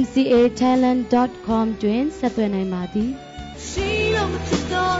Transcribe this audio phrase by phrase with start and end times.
[0.00, 3.10] mcatalent.com တွင်ဆက်သွယ်နိုင်ပါသည်
[3.66, 4.96] ရှိတော်မဖြစ်တော်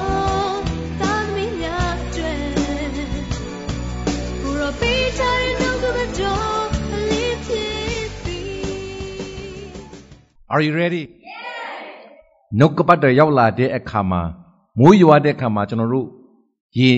[1.00, 2.38] သာသမီများအတွက်
[4.42, 8.40] ကိုရောပေးချင်တဲ့နှုတ်ကပတော်အလေးဖြစ်ပြီ
[10.52, 11.02] Are you ready?
[12.58, 14.22] နှုတ်ကပတ်တော်ရောက်လာတဲ့အခါမှာ
[14.78, 16.06] မိုးရွာတဲ့အခါမှာကျွန်တော်တို့
[16.78, 16.90] ရေ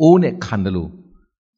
[0.00, 0.90] အိုးနဲ့ခံတယ်လို့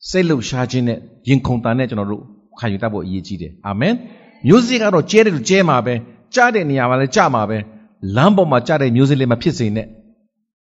[0.08, 0.98] စိတ်လှုပ်ရှားခြင်းနဲ့
[1.28, 2.22] ရင်ခုန်တာနဲ့ကျွန်တော်တို့
[2.58, 3.94] ခံယူတတ်ဖို့အရေးကြီးတယ်အာမင်
[4.46, 5.94] မျိုးစေ့ကတော့ကျဲတယ်လို့ကျဲမှာပဲ
[6.34, 7.58] ကြားတဲ့နေရာမှာလည်းကြားမှာပဲ
[8.16, 9.86] လမ်းပေါ်မှာကြားတဲ့မျိုးစေ့လည်းမဖြစ်စေနဲ့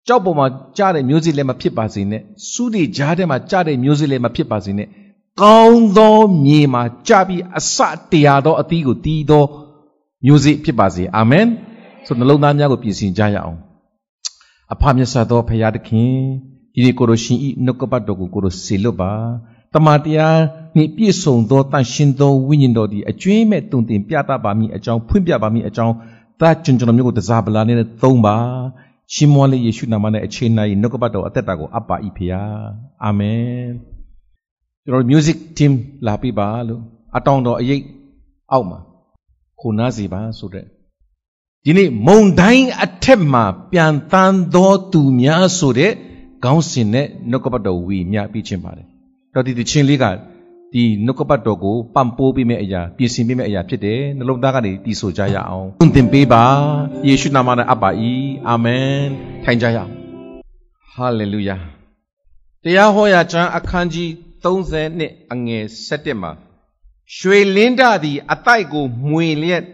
[0.06, 0.46] ကြောက်ပေါ်မှာ
[0.78, 4.88] ကြားတဲ့မျိုးစေ့လည်းမဖြစ်ပါစေနဲ့စူးတွေကြားထဲမှာကြားတဲ့မျိုးစေ့လည်းမဖြစ်ပါစေနဲ့
[5.40, 7.76] ကောင်းသောမြေမှာကြားပြီးအစ
[8.10, 9.44] တရားသောအသီးကိုတီးသော
[10.26, 11.46] မျိုးစေ့ဖြစ်ပါစေအာမင်
[12.06, 13.58] ဆိုနှလုံးသားများကိုပြင်ဆင်ကြရအောင်
[14.72, 16.14] အဖမြတ်စွာသောဘုရားသခင်
[16.74, 19.12] ဒီနေ့ကိုရရှင်ဤနှုတ်ကပတ်တော်ကိုကိုရစေလွတ်ပါ
[19.74, 20.38] တမန်တရား
[20.76, 25.94] နှင့်ပြည့်စုံသောတန်ရှင်သောဝိညာဉ်တော်သည်အကျွင်းမဲ့တုန်တင်ပြသပါမည်အကြောင်းဖွင့်ပြပါမည်အကြောင်း
[26.40, 28.36] သာကျွန်ကျွန်တော်မျိုးကိုတစားပလာနဲ့သုံးပါ
[29.14, 32.66] ရှင်မောလေးယေရှုနာမနဲ့အခြေနိုင်နှုတ်ကပတ်တော်အသက်တာကိုအပ်ပါ၏ဖေယား
[33.04, 33.70] အာမင်
[34.86, 35.72] ကျွန်တော် music team
[36.06, 36.82] လာပြပါလို့
[37.16, 37.80] အတောင်တော်အရေး
[38.52, 38.78] အောက်မှာ
[39.60, 40.64] ခုနာစီပါဆိုတဲ့
[41.64, 45.92] ဒီနေ့မုံတိုင်းအထက်မှာပြန်တန်းသောသူများဆိုတဲ့
[46.44, 48.91] ခေါင်းစဉ်နဲ့နှုတ်ကပတ်တော်ဝီမြပြီးချင်းပါတယ်
[49.34, 50.04] တော့ဒီတခြင်းလေးက
[50.72, 56.44] ဒီနှုတ်ကပတ်တော်ကိုပံ့ပိုးပေးမယ့်အရာပြင်ဆင်ပေးမယ့်အရာဖြစ်တယ်နှလုံးသားကနေတည်ဆိုကြရအောင်သွန်သင်ပေးပါ
[57.06, 57.90] ယေရှုနာမနဲ့အပ်ပါ၏
[58.48, 58.90] အာမင်
[59.44, 59.90] ထိုင်ကြရအောင်
[60.92, 61.56] ဟာလေလုယာ
[62.64, 64.08] တရားဟောရာကျမ်းအခန်းကြီး
[64.44, 66.32] 30နှစ်အငယ်7မှာ
[67.16, 69.64] ရွှေလင်းတသည်အတိုက်ကိုမှွေလျက်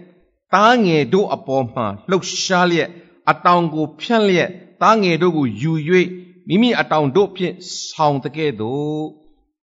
[0.54, 2.88] သားငယ်တို့အပေါ်မှလှုပ်ရှားလျက်
[3.30, 4.50] အတောင်ကိုဖြန့်လျက်
[4.82, 5.72] သားငယ်တို့ကိုယူ၍
[6.48, 7.54] မိမိအတောင်တို့ဖြင့်
[7.90, 9.17] ဆောင်တဲ့ကဲ့သို့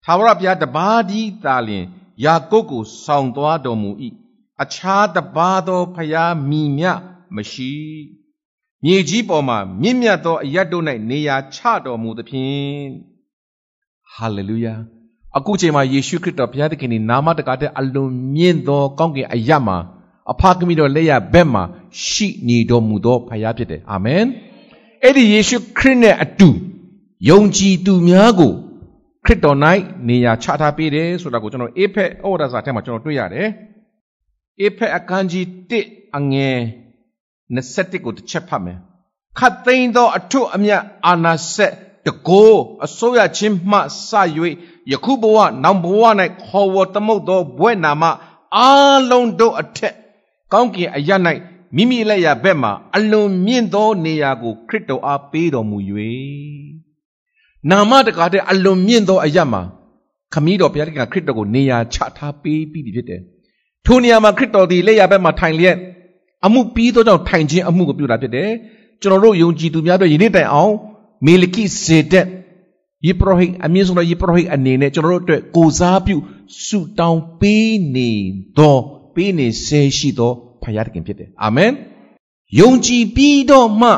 [0.05, 1.85] သာဝရဘုရားတပါးဒီသာလျင်
[2.25, 3.91] ယာကုပ်ကိုဆောင်သွားတော်မူ၏
[4.63, 6.85] အခြားတပါးသောဘုရားမိမြ
[7.35, 7.73] မရှိ
[8.85, 12.91] မြေကြီးပေါ်မှာမြင့်မြတ်သောအရတ်တို့၌နေရာချတော်မူသဖြင့်
[14.12, 14.75] ဟာလေလုယာ
[15.37, 19.79] အခုချိန်မှာယေရှုခရစ်တော်ဘုရားသခင်၏နာမတကားတဲ့အလွန်မြင့်သောကောင်းကင်အရတ်မှာ
[20.31, 21.62] အဖကမိတော်လက်ရဘက်မှာ
[22.07, 24.25] ရှိနေတော်မူသောဘုရားဖြစ်တယ်အာမင်
[25.03, 26.49] အဲ့ဒီယေရှုခရစ်နဲ့အတူ
[27.29, 28.53] ယုံကြည်သူများကို
[29.25, 29.59] ခရစ်တော်၌
[30.09, 33.49] နေရာချထားပေးတယ်ဆိုတာကိုကျွန်တော်အေဖက်ဩဝါဒစာထဲမှာကျွန်တော်တွေ့ရတယ်
[34.60, 35.44] အေဖက်အခန်းကြီး
[35.83, 36.59] 1အငယ်
[37.56, 38.78] 21ကိုတစ်ချက်ဖတ်မယ်
[39.38, 41.72] ခတ်သိမ်းသောအထွတ်အမြတ်အာနာဆက်
[42.06, 44.11] တကိုးအစိုးရချင်းမှစ၍
[44.93, 46.03] ယခုဘဝနောင်ဘဝ၌
[46.44, 48.05] ခေါ်ဝေါ်သမုတ်သောဘွဲ့နာမ
[48.56, 49.94] အားလုံးတို့အထက်
[50.53, 51.11] ကောင်းကင်အရ၌
[51.77, 55.78] မိမိလက်ရဘက်မှာအလွန်မြင့်သောနေရာကိုခရစ်တော်အားပေးတော်မူ၍
[57.71, 59.62] နာမတကာတဲ့အလွန်မြင့်သောအရမှာ
[60.33, 63.21] ခမည်းတော်ဘုရားသခင်ခရစ်တော်ကိုနေရာချထားပေးပြီးဖြစ်တယ်။
[63.87, 65.77] ထိုနေရာမှာခရစ်တော်သည်လက်ရဘက်မှာထိုင်လျက်
[66.47, 68.50] အမှုပြီးသောကြောင့်ထိုင်ခြင်းအမှုကိုပြုတာဖြစ်တယ်။
[69.03, 70.75] ကျွန်တော်တို့ယုံကြည်သူများတို့ယနေ့တိုင်အောင်
[71.27, 72.27] မေလကိဇေတက်
[73.06, 76.17] ယေပရဟိအမြင့်ဆုံးသောယေပရဟိအနေနဲ့ကျွန်တော်တို့အတွက်ကိုစားပြု
[76.65, 78.11] ဆုတောင်းပေးနေ
[78.59, 78.77] သော
[79.15, 81.73] ပေးနေဆဲရှိသောဖခင်သခင်ဖြစ်တယ်အာမင်
[82.61, 83.91] ယုံကြည်ပြီးတော့မှ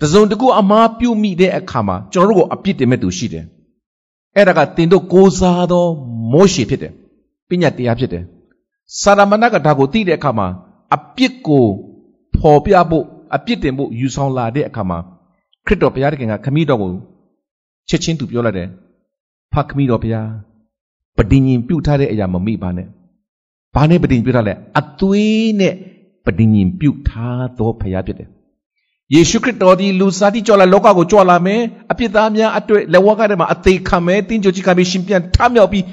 [0.00, 3.44] တစုံတကူအမားပြုမိတဲ့အခါမှာကျွန်တော်တို့ကိုအပြစ်တင်မဲ့သူရှိတယ်
[4.36, 5.84] အဲ့ဒါကတင်တို့ကိုစားသော
[6.32, 6.92] မောရှေဖြစ်တယ်
[7.48, 8.24] ပညာတရားဖြစ်တယ်
[9.00, 10.46] စာရမဏကဒါကိုသိတဲ့အခါမှာ
[10.94, 11.64] အပြစ်ကို
[12.36, 14.98] ဖော်ပြဖို့အပြစ်တင်ဖို့ယူဆောင်လာတဲ့အခါမှာ
[15.66, 16.92] ခရစ်တော်ဘုရားသခင်ကခမည်းတော်ကို
[17.88, 18.68] ချက်ချင်းသူပြောလိုက်တယ်
[19.52, 20.28] ဖခမည်းတော်ဘုရား
[21.16, 22.86] ပဋိညင်ပြုတ်ထားတဲ့အရာမမိပါနဲ့
[23.74, 25.74] ဘာနဲ့ပဋိညင်ပြုတ်ထားလဲအသွေးနဲ့
[26.26, 28.28] ပဋိညင်ပြုတ်ထားသောဘုရားဖြစ်တယ်
[29.14, 31.60] ယေရှုခရစ်တော်ဒီလူစားတိကြော်လာလောကကိုကြွလာမယ်
[31.92, 35.84] အပြစ်သားများအတွေ့လက်ဝါးကထဲမှာအသေးခံမယ်တင်းကြိုကြီးခံပြီးရှင်ပြန်ထမြောက်ပြီး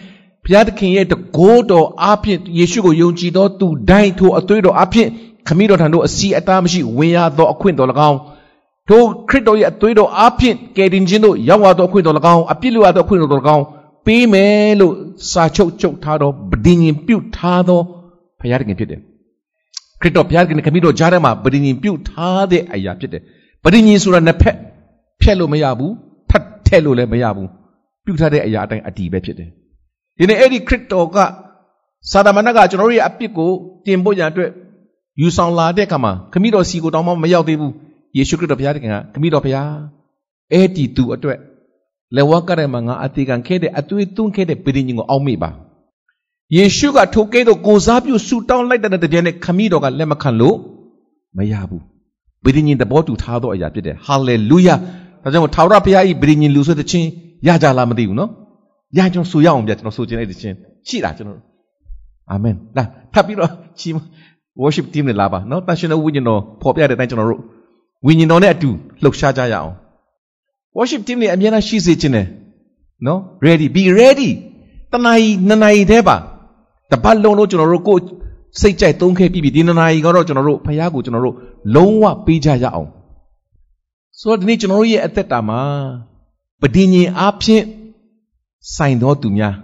[0.44, 5.10] ဘုရားသခင်ရဲ့တကိုးတော်အားဖြင့်ယေရှုကိုယုံကြည်သောသူတိုင်းထိုအသွေးတော်အားဖြင့်
[5.48, 8.18] ခမည်းတော်ထံသို့အစီအတားမရှိဝင်ရသောအခွင့်တော်၎င်း
[8.88, 13.64] ထိုခရစ်တော်ရဲ့အသွေးတော်အားဖြင့်ကယ်တင်ခြင်းတို့ရောက်လာသောအခွင့်တော်၎င်းအပြစ်လွတ်သောအခွင့်တော်၎င်း
[14.06, 14.94] ပေးမယ်လို့
[15.32, 17.82] စာချုပ်ချုပ်ထားသောဗဒင်ရင်ပြုတ်ထားသော
[18.40, 19.02] ဘုရားသခင်ဖြစ်တယ်
[20.02, 23.22] ခရစ်တော်ဘုရားသခင်ခမည်းတော်ကြားထဲမှာဗဒင်ရင်ပြုတ်ထားတဲ့အရာဖြစ်တယ်
[23.64, 24.56] ဗဒင်ရင်ဆိုတာနှစ်ဖက်
[25.22, 25.94] ဖြတ်လို့မရဘူး
[26.30, 27.50] ထပ်ထဲလို့လည်းမရဘူး
[28.06, 29.50] ပြုတ်ထားတဲ့အရာအတိုင်းအတီးပဲဖြစ်တယ်
[30.18, 31.18] ဒီနေ့အဲ့ဒီခရစ်တော်က
[32.12, 33.52] စာတမဏကကျွန်တော်တို့ရဲ့အပြစ်ကို
[33.86, 34.52] တင်ဖို့ရန်အတွက်
[35.22, 37.74] ယူဆောင်လာတဲ့အခါမှာခမည်းတော်စီကိုတောင်းမှမရောက်သေးဘူး
[38.18, 39.72] ယေရှုခရစ်တော်ဘုရားတခင်ကခမည်းတော်ဘုရား
[40.52, 41.40] အဲ့ဒီသူအတွက်
[42.16, 45.50] လေဝါကရဲမှာငါအသေးခံခဲ့တဲ့အသွေးသွင်းခဲ့တဲ့ပြည်ရင်ကိုအောက်မေ့ပါ
[46.56, 50.56] ယေရှုကထိုကဲ့သို့ကိုစားပြုဆူတောင်းလိုက်တဲ့တည်းနဲ့ခမည်းတော်ကလက်မခံလို့
[51.38, 51.84] မရဘူး
[52.44, 54.76] ပြည်ရင်သဘောတူထားသောအရာဖြစ်တယ်ဟာလေလုယာ
[55.24, 57.08] ဒါကြောင့်ထာဝရဘုရားဤပြည်ရင်လူဆိုတဲ့ချင်း
[57.48, 58.30] ရကြလားမသိဘူးနော်
[58.98, 60.56] ရကျွန်တော်ဆိုရအောင်ဗျကျွန်တော်ဆိုချင်တဲ့ချင်း
[60.88, 61.40] ရှိတာကျွန်တော်
[62.32, 62.84] အာမင်လာ
[63.14, 63.90] ထပ်ပြီးတော့ချီ
[64.62, 67.42] worship team နဲ့လာပါနော်တန်ရှင်တော်ဝိညာဉ်တော်ပေါ်ပြတဲ့အတိုင်းကျွန်တော်တို့
[68.06, 68.70] ဝိညာဉ်တော်နဲ့အတူ
[69.04, 69.72] လှုပ်ရှားကြရအောင်
[70.78, 72.26] worship team တွေအများအားရှိစေခြင်းနဲ့
[73.06, 74.30] နော် ready be ready
[74.92, 76.18] တနာရီနှစ်နာရီတည်းပါ
[76.92, 77.98] တပတ်လုံးလို့ကျွန်တော်တို့ကို
[78.62, 81.36] စိတ်ကြိုက်သုံးခဲ့ပြီးပြီဒီနှစ်နာရီကတော့ကျွန်တော်တို့ဖခင်ကိုကျွန်တော်တို့
[81.76, 82.90] လုံးဝပေးကြရအောင်
[84.20, 85.62] ဆိုတော့ဒီနေ့ကျွန်တော်တို့ရဲ့အသက်တာမှာ
[86.62, 87.64] ပဋိညာဉ်အားဖြင့်
[88.76, 89.56] ဆိုင်တော်သူများ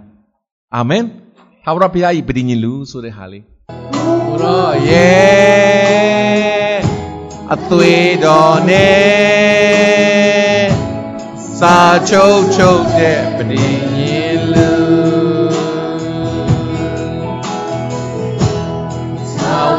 [0.76, 1.04] အာမင်
[1.64, 3.44] သာဝရဘုရား၏ပဋိညာဉ်လူဆိုတဲ့ဟာလေး
[4.26, 6.78] ဘုရားရဲ့
[7.54, 10.64] အသွေးတော်နဲ့
[11.58, 11.78] စာ
[12.08, 13.83] ချုပ်ချုပ်တဲ့ပဋိ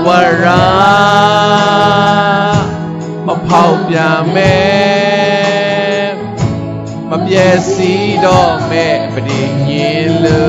[0.05, 0.11] ဝ
[0.43, 0.45] ရ
[3.25, 6.05] မဖောက်ပြန်မဲ့
[7.09, 10.45] မပြည့်စည်တော့မဲ့ပဋိညာဉ်လူ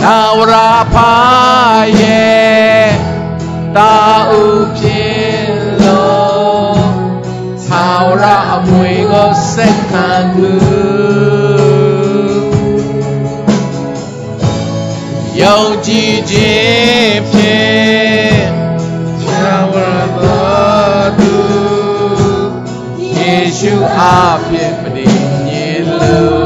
[0.00, 0.54] သာဝရ
[0.94, 1.12] ဖာ
[2.00, 2.88] ရဲ့
[3.76, 3.94] တာ
[4.30, 4.32] ဥ
[4.78, 5.50] ဖြစ်
[5.82, 6.82] လို့
[7.66, 10.79] သာဝရအမွေကိုစက္ခံသူ
[15.42, 18.44] ယုံကြည်ခြင်းဖြင့်
[19.26, 21.34] သာဝရတော်သူ
[23.14, 25.04] ယေရှုအားဖြင့်ပဋိ
[25.46, 26.39] ညာဉ်လို့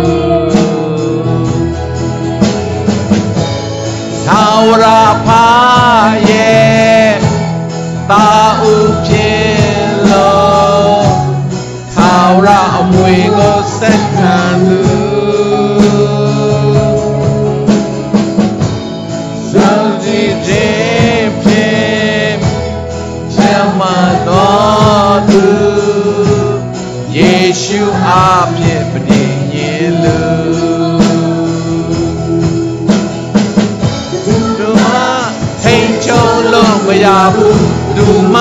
[37.25, 37.65] လို့မရဘူး
[37.97, 38.37] ဒုမ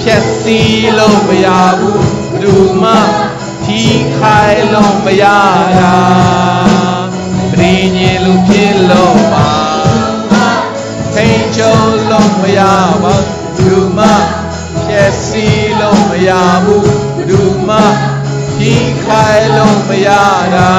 [0.00, 1.46] ဖြက်စီးလို့မရ
[1.78, 2.04] ဘူး
[2.42, 2.84] ဒုမ
[3.64, 3.80] ထီ
[4.18, 5.24] ခိုင်လို့မရ
[5.78, 5.94] တာ
[7.52, 9.50] ပရိညင်လို့ဖြစ်လို့ပါ
[11.14, 11.78] ထိန်ချုံ
[12.10, 12.60] လို့မရ
[13.02, 13.14] ပါ
[13.58, 14.00] ဒုမ
[14.86, 16.30] ဖြက်စီးလို့မရ
[16.64, 16.88] ဘူး
[17.30, 17.70] ဒုမ
[18.56, 18.72] ထီ
[19.04, 20.08] ခိုင်လို့မရ
[20.54, 20.70] တာ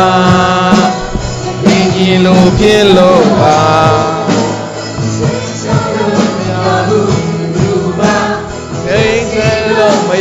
[1.62, 4.09] ပရိညင်လို့ဖြစ်လို့ပါိ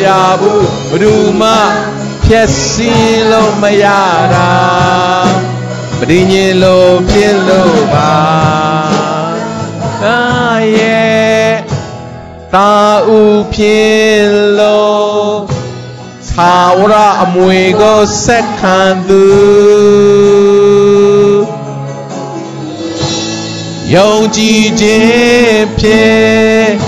[0.08, 0.10] ရ
[0.40, 1.50] ဘူးဘယ်သူမှ
[2.24, 3.84] ဖြည့်စင်းလို့မရ
[4.34, 4.52] တာ
[5.98, 8.12] ပရိညင်လို့ဖြစ်လို့ပါ
[10.04, 10.20] အာ
[10.78, 11.54] ရဲ့
[12.54, 12.72] တာ
[13.08, 13.20] ဥ
[13.54, 14.26] ဖြစ်
[14.58, 15.58] လို့
[16.38, 19.24] သာဝရအမွေကိုဆက်ခံသူ
[23.94, 26.87] ယုံကြည်ခြင်းဖြင့်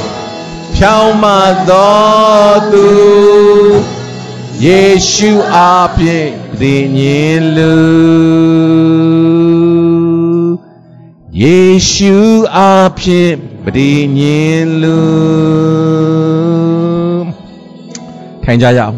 [0.82, 1.24] ဖြောင်းမ
[1.70, 2.86] တော်သူ
[4.64, 7.74] ယေရှုအားဖြင့်ပြည့်ညင်လူ
[11.42, 11.58] ယေ
[11.90, 12.16] ရှု
[12.56, 13.34] အားဖြင့်
[13.64, 14.98] ပြည့်ညင်လူ
[18.42, 18.96] ထိုင်ကြရအောင်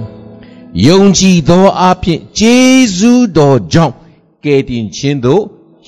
[0.86, 2.56] ယုံကြည်သောအားဖြင့်ဂျေ
[2.96, 3.94] ဇုတော်ကြောင့်
[4.44, 5.42] ကယ်တင်ခြင်းသို့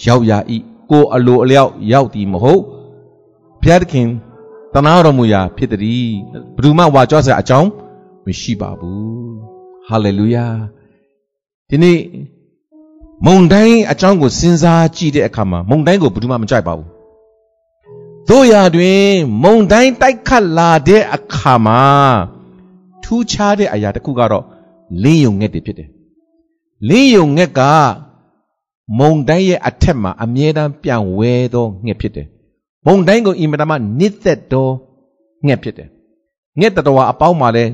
[0.05, 0.33] ရောက်ရ၏
[0.91, 2.63] ကိုအလိုအလျောက်ရောက်သည်မဟုတ်
[3.63, 4.09] ဘုရားသခင်
[4.75, 6.09] တနာတော်မူရာဖြစ်သည်
[6.55, 7.69] ဘယ်သူမှဝါကြွားစရာအကြောင်း
[8.27, 9.35] မရှိပါဘူး
[9.87, 10.47] ဟာလေလုယာ
[11.69, 11.99] ဒီနေ့
[13.27, 16.89] မုန်တိုင်းအကြောင်းကိုစဉ်းစားကြည့်တဲ့အခါမှာမုန်တိုင်းကိုဘယ်သူမှမကြိုက်ပါဘူး
[18.29, 19.05] တို့ရာတွင်
[19.43, 21.83] မုန်တိုင်းတိုက်ခတ်လာတဲ့အခါမှာ
[23.03, 24.45] ထူးခြားတဲ့အရာတစ်ခုကတော့
[25.03, 25.89] လင်းယုံငှက်တွေဖြစ်တယ်
[26.89, 27.61] လင်းယုံငှက်က
[28.99, 32.29] မုန်တိုင်းရဲ့အထက်မှာအမြဲတမ်းပြန်ဝဲသောငှက်ဖြစ်တယ်
[32.87, 34.69] မုန်တိုင်းကိုအင်မတန်မှနစ်သက်သော
[35.47, 35.89] ငှက်ဖြစ်တယ်
[36.61, 37.65] ငှက်တတော်အပေါင်းမှာလဲ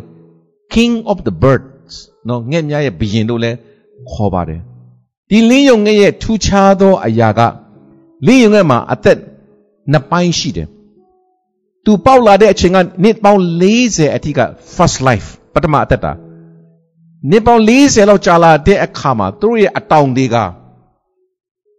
[0.74, 1.94] king of the birds
[2.28, 3.50] နော်ငှက်များရဲ့ဘုရင်တို့လဲ
[4.10, 4.60] ခေါ်ပါတယ်
[5.30, 7.40] ဒီလင်းယုံငှက်ရဲ့ထူးခြားသောအရာက
[8.26, 9.18] လင်းယုံငှက်မှာအသက်
[9.92, 10.68] နှစ်ပိုင်းရှိတယ်
[11.84, 13.42] သူပေါက်လာတဲ့အချိန်ကနှစ်ပေါင်း
[13.80, 14.40] 40အထိက
[14.74, 16.12] first life ပထမအသက်တာ
[17.30, 20.36] နှစ်ပေါင်း40လောက်ကြာလာတဲ့အခါမှာသူတို့ရဲ့အတောင်တွေက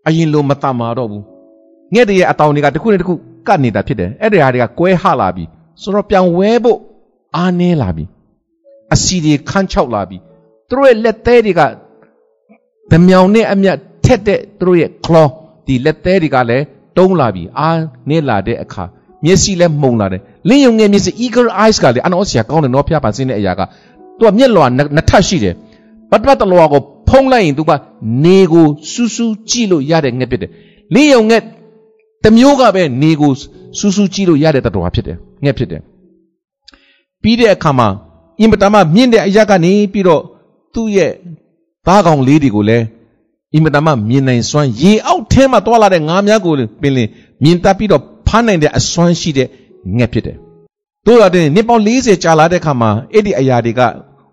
[0.07, 1.30] အရင်လိုမတမာတော့ဘူး
[1.93, 3.13] ငှက်တွေရဲ့အတောင်တွေကတစ်ခုနဲ့တစ်ခု
[3.47, 5.43] ကတ်နေတာဖြစ်တယ်အဲ့ဒီဟာတွေကကွဲဟလာပြီ
[5.81, 6.79] ဆိုတော့ပြန်ဝဲဖို့
[7.35, 8.05] အားနည်းလာပြီ
[8.93, 10.17] အစီတွေခန်းချောက်လာပြီ
[10.69, 11.61] သူတို့ရဲ့လက်သေးတွေက
[12.91, 15.27] ဗမြောင်နဲ့အမြတ်ထက်တဲ့သူတို့ရဲ့ claw
[15.65, 16.63] ဒီလက်သေးတွေကလည်း
[16.97, 17.79] တုံးလာပြီအား
[18.09, 18.83] နည်းလာတဲ့အခါ
[19.25, 23.61] မျက်စိလည်းမှုံလာတယ်လင်းယုံငယ်မျက်စိ eagle eyes ကလည်းအနောဆရာကောင်းတယ်နော်ဖျားပါစင်းတဲ့အရာက
[24.17, 25.55] သူကမျက်လွှာနှစ်ထပ်ရှိတယ်
[26.11, 27.71] ပတ်ပတ်တလွှာကိုဖုံးလိုက်ရင်သူက
[28.25, 30.51] နေကိုစူးစူးကြည့်လို့ရတဲ့ငှက်ဖြစ်တယ်
[30.93, 31.43] လင်းယုံငှက်
[32.23, 33.31] တမျိုးကပဲနေကို
[33.77, 35.81] စူးစူးကြည့်လို့ရတဲ့တတော်ဖြစ်တယ်ငှက်ဖြစ်တယ်
[37.21, 37.87] ပြီးတဲ့အခါမှာ
[38.39, 40.21] အင်မတန်မှမြင့်တဲ့အရာကနေပြီးတော့
[40.73, 41.11] သူ့ရဲ့
[41.87, 42.85] သားကောင်လေးတွေကိုလည်း
[43.53, 47.09] အင်မတန်မှမြင်နိုင်စွမ်းရေအောက်ထဲမှာတွာလာတဲ့ငါးများကိုပင်လင်
[47.43, 49.47] မြင်တတ်ပြီးတော့ဖမ်းနိုင်တဲ့အစွမ်းရှိတဲ့
[49.97, 50.37] ငှက်ဖြစ်တယ်။
[51.05, 53.81] တို့ရတဲ့နှစ်ပေါင်း40ကြာလာတဲ့အခါမှာအဲ့ဒီအရာတွေက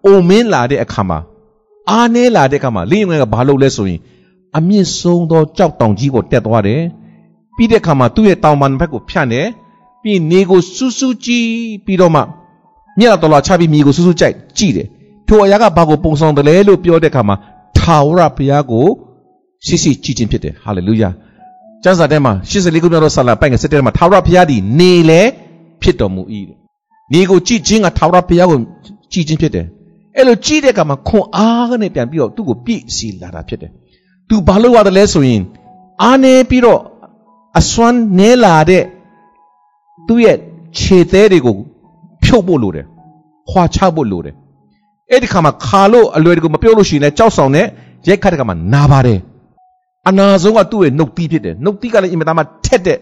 [0.04, 1.18] အိုမင်းလာတဲ့အခါမှာ
[1.90, 4.00] အားနည်းလာတဲ့အခါမှာလင်းငယ်ကဘာလုပ်လဲဆိုရင်
[4.56, 6.80] အမြင့်ဆုံးသောကြောက်တောင်ကြီးကိုတက်သွားတယ်။
[7.58, 9.46] ပြီးတဲ့အခါမှာသူ့ရဲ့တောင်ပန်ဘက်ကိုဖြန့်တယ်။
[10.02, 11.48] ပြီးနေကိုစူးစူးကြည့်
[11.86, 12.22] ပြီးတော့မှ
[12.98, 14.86] မျက်တော်လာချပြီးမြေကိုစူးစူးကြိုက်ကြည့်တယ်။
[15.28, 17.36] ထိုအရာကဘာကိုပုံဆောင်တယ်လဲလို့ပြောတဲ့အခါမှာ
[17.78, 18.86] ထာဝရဘုရားကို
[19.66, 21.10] ရှိရှိကြည်ခြင်းဖြစ်တယ်ဟာလေလုယာ
[21.82, 25.22] ကျမ်းစာထဲမှာ84ခုမြောက်သောဆာလံပိုင်ငယ်7ထဲမှာထာဝရဘုရားသည်နေလေ
[25.82, 26.56] ဖြစ်တော်မူ၏တဲ့
[27.12, 28.58] နေကိုကြည်ခြင်းကထာဝရဘုရားကို
[29.12, 29.66] ကြည်ခြင်းဖြစ်တယ်
[30.16, 33.70] အဲ့လိုကြည်တဲ့အခါမှာခွန်အားကနေပြန်ပြီးတော့သူ့ကိုပြည့်စီလာတာဖြစ်တယ်
[34.28, 35.42] သူဘာလို့ရတယ်လဲဆိုရင်
[36.02, 36.80] အားနေပြီးတော့
[37.58, 38.84] အစွမ်းနဲလာတဲ့
[40.06, 40.36] သူ့ရဲ့
[40.78, 41.56] ခြေသေးတွေကို
[42.24, 42.86] ဖြုတ်ဖို့လိုတယ်
[43.50, 44.34] ခွာချဖို့လိုတယ်
[45.10, 47.66] အဲ့ဒီခါမှာခါလို့အလွယ်တကူမပြောလို့ရှိရင်လည်းကြောက်ဆောင်နဲ့
[48.08, 49.20] ရိုက်ခတ်တဲ့ခါမှာနာပါတယ်
[50.08, 52.98] အနာဆုံးကသူ့ရဲ့နှုတ်သီးဖြစ်တယ်နှုတ်သီးကလည်းအင်မတန်မှထက်တဲ့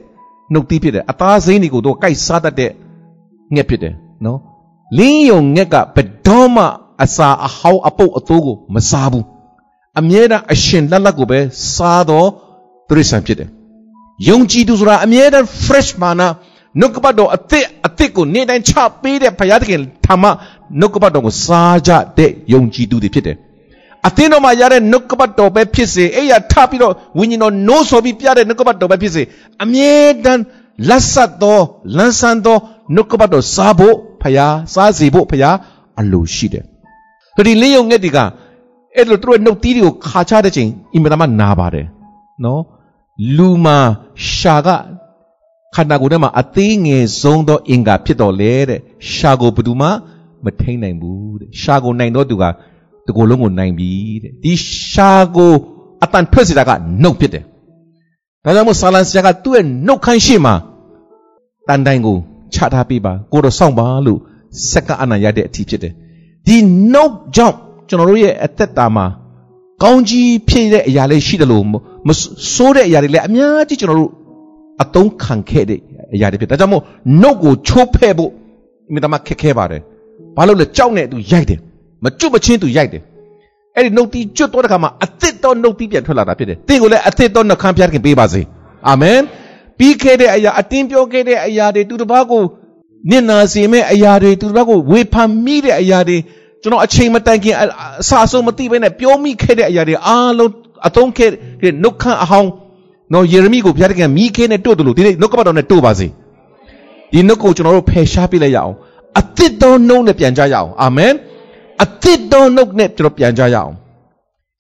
[0.52, 2.70] နှုတ်သီးဖြစ်တယ်အသားစိမ်းတွေကိုတော့ကိုက်စားတတ်တဲ့
[3.54, 4.38] ငှက်ဖြစ်တယ်နော်
[4.98, 6.64] လင်းယုံငှက်ကဘယ်တော့မှ
[7.02, 9.26] အစာအဟောင်းအပုတ်အသိုးကိုမစားဘူး
[9.98, 11.38] အမြဲတမ်းအရှင်လက်လက်ကိုပဲ
[11.74, 12.28] စားတော့
[12.88, 13.48] သူရိษံဖြစ်တယ်
[14.28, 16.28] ယုံကြည်သူဆိုတာအမြဲတမ်း fresh မာနာ
[16.80, 20.24] နှုတ်ကပတ်တော်အသစ်အသစ်ကိုနေ့တိုင်းချပေးတဲ့ဘုရားသခင်ထာမ
[20.80, 23.36] နှုတ်ကပတ်တော်ကိုစားကြတဲ့ယုံကြည်သူတွေဖြစ်တယ်
[24.06, 29.22] အသင်းတော်မှာရတဲ့နှုတ်ကပတ်တော်ပဲဖြစ်စေအဲ့ရထပြီးတော့ဝိညာဉ်တော်နိုးဆိုပြီးပြတဲ့နှုတ်ကပတ်တော်ပဲဖြစ်စေ
[29.62, 29.94] အမြဲ
[30.24, 30.42] တမ်း
[30.88, 31.58] လက်ဆက်သော
[31.96, 32.56] လန်းဆန်းသော
[32.94, 35.56] နှုတ်ကပတ်တော်စားဖို့ဖယားစားစီဖို့ဖယား
[36.00, 36.64] အလိုရှိတယ်။
[37.36, 38.18] ဒီလေးယုံငှက်တွေက
[38.96, 41.86] အဲ့လိုသူတို့နှုတ်သီးတွေကိုခါချတဲ့ချိန်အင်မတန်မှနာပါတယ်
[42.44, 42.60] နော်
[43.36, 43.78] လူမှာ
[44.34, 44.68] ရှာက
[45.74, 48.80] ခန္ဓာကိုယ်ထဲမှာအသေးငယ်ဆုံးသောအင်္ဂါဖြစ်တော်လေတဲ့
[49.14, 49.88] ရှာကိုဘယ်သူမှ
[50.44, 52.44] မထိန်နိုင်ဘူးတဲ့ရှာကိုနိုင်တော့သူက
[53.06, 53.90] တကိုယ်လုံးကိုနိုင်ပြီ
[54.22, 54.52] တဲ့ဒီ
[54.90, 55.52] ရှာကို
[56.04, 56.70] အတန်ထွက်စေတာက
[57.02, 57.44] နှုတ်ဖြစ်တယ်
[58.44, 60.54] ဒါကြောင့်မို့ဆာလန်ဆရာကသူ့ရဲ့နှုတ်ခမ်းရှိမှာ
[61.68, 62.16] တန်တိုင်းကို
[62.54, 64.20] ချထားပေးပါကိုတော့စောင့်ပါလို့
[64.70, 65.92] စက္ကအနံရတဲ့အထီးဖြစ်တယ်
[66.46, 66.56] ဒီ
[66.92, 67.56] နှုတ်ကြောင့်
[67.88, 69.06] ကျွန်တော်တို့ရဲ့အသက်တာမှာ
[69.82, 71.64] ကောင်းကြီးဖြစ်တဲ့အရာလေးရှိတယ်လို့
[72.08, 72.10] မ
[72.54, 74.10] ဆိုးတဲ့အရာတွေလည်းအများကြီးကျွန်တော်တို့
[74.82, 75.80] အတုံးခံခဲ့တဲ့
[76.14, 76.82] အရာတွေဖြစ်ဒါကြောင့်မို့
[77.20, 78.30] နှုတ်ကိုချိုးဖဲ့ဖို့
[78.92, 79.80] မိတမခက်ခဲပါတယ်
[80.36, 81.58] ဘာလို့လဲကြောက်နေသူရိုက်တယ်
[82.04, 83.02] မကျွတ်မချင်းသူရိုက်တယ်
[83.76, 88.42] အဲ့ဒီနှုတ်တီးကျွတ်တော့တဲ့ခါမှာအသစ်တော့နှုတ်တီးပြန်ထွက်လာတာဖြစ်တယ်သင်ကိုလည်းအသစ်တော့နှုတ်ခမ်းဖျားခင်ပေးပါစေ
[88.88, 89.18] အာမင်
[89.78, 92.42] ပြီးခဲ့တဲ့အရာအတင်းပြောခဲ့တဲ့အရာတွေသူတစ်ပါးကို
[93.10, 96.18] နစ်နာစေမဲ့အရာတွေသူတစ်ပါးကိုဝေဖန်မိတဲ့အရာတွေ
[96.62, 97.54] ကျွန်တော်အချိန်မတိုင်ခင်
[98.00, 100.52] အစာဆုံးမသိဘဲနဲ့ပြောမိခဲ့တဲ့အရာတွေအားလုံး
[100.88, 101.30] အသုံးခဲ့
[101.62, 102.50] တဲ့နှုတ်ခမ်းအဟောင်း
[103.12, 106.06] နော်ယေရမိကိုဘုရားတခင်မိခဲနဲ့တို့တယ်လို့ဒီနေ့နှုတ်ကပတ်တော်နဲ့တို့ပါစေ
[107.12, 108.74] ဒီနှုတ်ကိုကျွန်တော်တို့ဖယ်ရှားပြလိုက်ရအောင်
[109.20, 111.12] အသစ်သောနှုတ်နဲ့ပြန်ကြရအောင်အာမင်
[111.82, 113.72] အသစ်သောနှုတ်နဲ့ကျွန်တော်ပြန်ကြရအောင်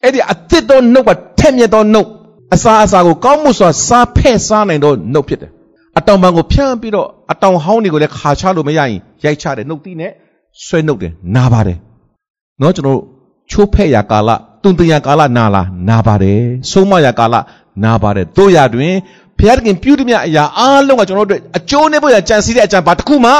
[0.02, 2.08] အဲ့ဒီအသစ်သောနှုတ်ကထက်မြက်သောနှုတ်
[2.54, 5.50] အစာအစာကိုကောင်းမှုစွာစားဖဲ့စားနိုင်သောနှုတ်ဖြစ်တယ်
[5.98, 10.12] အတောင်ပံကိုဖြန့်ပြီးတော့အတောင်ဟောင်းတွေကိုလည်းခါချလို့မရရင်ရိုက်ချတယ်နှုတ်သီးနဲ့
[10.66, 11.78] ဆွဲနှုတ်တယ်နာပါတယ်
[12.60, 13.00] နော်ကျွန်တော်
[13.50, 14.30] ချိုးဖဲ့ရာကာလ
[14.62, 17.34] တုန်တရာကာလနာလာနာပါတယ်ဆုံးမရာကာလ
[17.84, 18.94] နာပါတယ်တို့ရတွင်
[19.38, 23.32] ဘုရားသခင်ပြုသည်မြအရာအားလုံးကကျွန်တော်တို့အကျိုးနဲ့ဖို့ရကြံစည်တဲ့အကြံဘာတစ်ခုမှ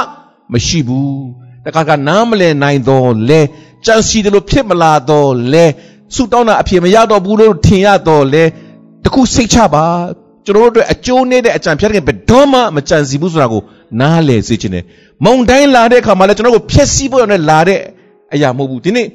[0.53, 1.25] မရှိဘူး
[1.65, 3.41] တခါကနားမလည်နိုင်တော့လဲ
[3.87, 5.65] ကြံစီတယ်လို့ဖြစ်မလာတော့လဲ
[6.15, 8.45] ဆုတောင်းတာအဖြစ်မရတော့ဘူးလို့ထင်ရတော့လဲ
[9.05, 9.85] တခုစိတ်ချပါ
[10.47, 13.63] ကျွန်တော်တို့အတွက်အကျိုးနဲ့တဲ့အကြံဖျက်တဲ့ဘယ်တော့မှမကြံစီဘူးဆိုတာကို
[14.01, 14.85] နားလည်စေချင်တယ်
[15.25, 17.81] မုံတိုင်းလာတဲ့အခါမှာလည်းကျွန်တော်တို့ဖျက်ဆီးဖို့ရတဲ့လာတဲ့
[18.37, 19.07] အရာမဟုတ်ဘူးဒီနေ့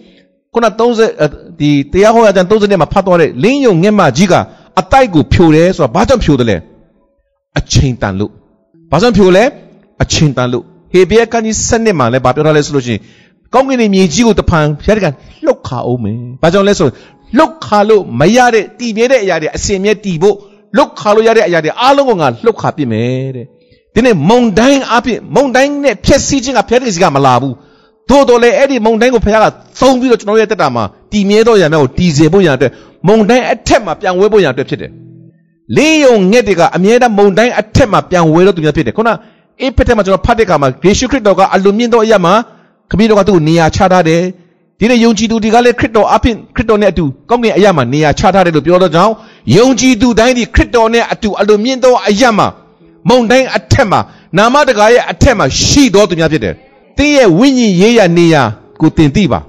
[0.54, 0.68] ခုန
[1.10, 4.34] 30ဒီတရားဟောရာကျမ်း30နဲ့မှာဖတ်သွားတဲ့လင်းယုံငှက်မကြီးက
[4.80, 6.58] အတိုက်ကိုဖြိုတယ်ဆိုတာဘာကြောင့်ဖြိုတယ်လဲ
[7.60, 8.32] အချိန်တန်လို့
[8.92, 9.44] ဘာကြောင့်ဖြိုလဲ
[10.04, 10.63] အချိန်တန်လို့
[10.94, 13.01] ဟေဘရဲကန်းကြီးစနစ်မှာလည်းဗာပြောထားလဲဆိုလို့ရှိရင်
[13.54, 15.13] ကောင်းကင်ရဲ့မြေကြီးကိုတဖန်ဖျားတကန်
[15.46, 16.88] လှုပ်ခါအောင်မယ်။ဘာကြောင့်လဲဆို
[17.38, 20.36] လှုပ်ခါလို့မရတဲ့တည်ပြဲတဲ့အရာတွေအစင်မြဲတည်ဖို့
[20.78, 23.46] လှုပ်ခါလို့ရတဲ့အရာတွေအားလုံးကငါလှုပ်ခါပြစ်မယ်တဲ့။
[23.94, 27.54] ဒီနေ့မုံတိုင်းအဖြစ်မုံတိုင်းနဲ့ဖြက်စီးခြင်းကဖျားတကန်စီကမလာဘူး။
[28.12, 29.46] သို့တော်လည်းအဲ့ဒီမုံတိုင်းကိုဖျားက
[29.80, 32.72] သုံးပြီးတော့ကျွန်တော်ရဲ့တက်တာမှာတည်မြဲတော့ရံများကိုတည်စေဖို့ရန်အတွက်
[33.08, 34.91] မုံတိုင်းအထက်မှာပြန်ဝဲဖို့ရန်အတွက်ဖြစ်တယ်။
[35.75, 39.10] လင်းယုံငှက်တွေကအမြဲတမ်းမုန်တိုင်းအထက်မှာပြန်ဝဲတော့သူများဖြစ်တယ်ခုန
[39.62, 42.34] အေးဖက်ထက်မှာကျွန်တော်ဖတ်တဲ့အခါမှာယေရှုခရစ်တော်ကအလွန်မြင့်သောအရာမှာ
[42.91, 44.22] ခမည်းတော်ကသူ့ကိုနေရာချထားတယ်
[44.80, 49.13] ဒီနေ့ယုံကြည်သူတွေကလည်းခရစ်တော်အဖင်ခရစ်တော်နဲ့အတူကောင်းကင်အရာမှာနေရာချထားတယ်လို့ပြောတော့ကြောင်း
[49.58, 52.48] ယုံကြည်သူတိုင်းဒီခရစ်တော်နဲ့အတူအလွန်မြင့်သောအရာမှာ
[53.10, 54.00] မုန်တိုင်းအထက်မှာ
[54.38, 56.56] နာမတကာရဲ့အထက်မှာရှိတော်သူများဖြစ်တယ်။
[56.98, 58.44] တင်းရဲ့ဝိညာဉ်ရေးရနေရာ
[58.82, 59.40] ကိုတင်သိပါ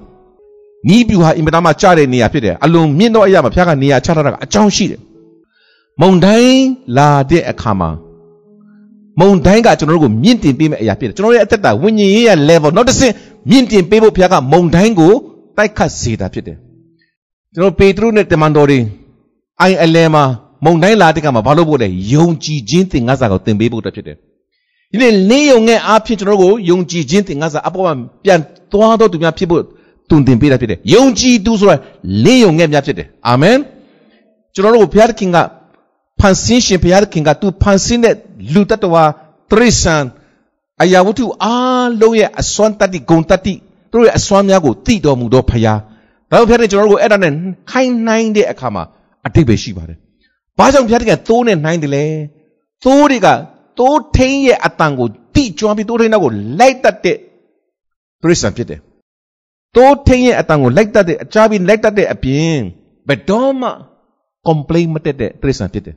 [0.89, 5.01] ။နီးပြူဟာအင်မတန်မှကြားတဲ့နေရာဖြစ်တယ်။အလွန်မြင့်သောအရာမှာဖျားကနေရာချထားတာကအကြောင်းရှိတယ်။
[6.01, 6.61] မုန်တိုင်း
[6.97, 7.91] လာတဲ့အခါမှာ
[9.21, 13.15] မုန်တိုင်းကကျွန်တော်တို့ကိုမြင့်တင်ပေးမယ့်အရာဖြစ်တယ်။ကျွန်တော်ရဲ့အသက်တာဝိညာဉ်ရေးရ level နောက်တစ်ဆင့်
[13.51, 15.13] မြင့်တင်ပေးဖို့ဖျားကမုန်တိုင်းကို
[15.57, 16.57] တိုက်ခတ်စေတာဖြစ်တယ်။
[17.55, 18.79] ကျွန်တော်ပေတရုနဲ့တမန်တော်တွေ
[19.61, 20.25] အိုင်အလဲမှာ
[20.65, 24.17] မုန်တိုင်းလာတဲ့ကမှာဘာလို့ဖို့လဲယုံကြည်ခြင်းသင်္ကန်းစာကိုသင်ပေးဖို့အတွက်ဖြစ်တယ်
[24.93, 27.95] ဒီနေ့လင်းယုံငယ်အားဖြင့်ကျွန်တော်တို့ကိုယုံကြည်ခြင်းသင်္ကန်းစာအပေါ်မှာ
[28.25, 28.41] ပြန်
[28.73, 29.63] သွားတော့သူများဖြစ်ဖို့
[30.11, 31.77] တုန်တင်ပေးတာဖြစ်တယ်ယုံကြည်သူဆိုတာ
[32.25, 33.57] လင်းယုံငယ်များဖြစ်တယ်အာမင်
[34.55, 35.39] ကျွန်တော်တို့ဘုရားသခင်က
[36.21, 38.15] ဖန်ဆင်းရှင်ဘုရားသခင်ကသူဖန်ဆင်းတဲ့
[38.55, 39.05] လူတ attva
[39.51, 39.97] တရိษံ
[40.83, 43.55] အရာဝတ္ထုအားလုံးရဲ့အစွမ်းတတ္တိဂုံတတ္တိ
[43.91, 45.79] သူတို့ရဲ့အစွမ်းများကိုသိတော်မူသောဘုရား
[46.31, 47.33] ဒါကြောင့်ဘုရားသခင်ကျွန်တော်တို့ကိုအဲ့ဒါနဲ့
[47.71, 48.83] ခိုင်းနှိုင်းတဲ့အခါမှာ
[49.27, 49.99] အတိတ်ပဲရှိပါတယ်
[50.59, 52.05] ဘာကြောင့်ဘုရားသခင်သိုးနဲ့နှိုင်းတယ်လဲ
[52.85, 53.29] သိုးတွေက
[53.79, 57.17] သိုးထင်းရဲ့အတန်ကိုတိကျွမ်းပြီးသိုးထင်းနောက်ကိုလိုက်တတ်တဲ့
[58.23, 58.81] ပရိစ္ဆာန်ဖြစ်တယ်
[59.76, 62.57] သိုးထင်းရဲ့အတန်ကိုလိုက်တတ်တဲ့အကြပြီးလိုက်တတ်တဲ့အပြင်
[63.09, 63.69] ဘယ်တော့မှ
[64.47, 65.97] complain မတက်တဲ့ပရိစ္ဆာန်ဖြစ်တယ်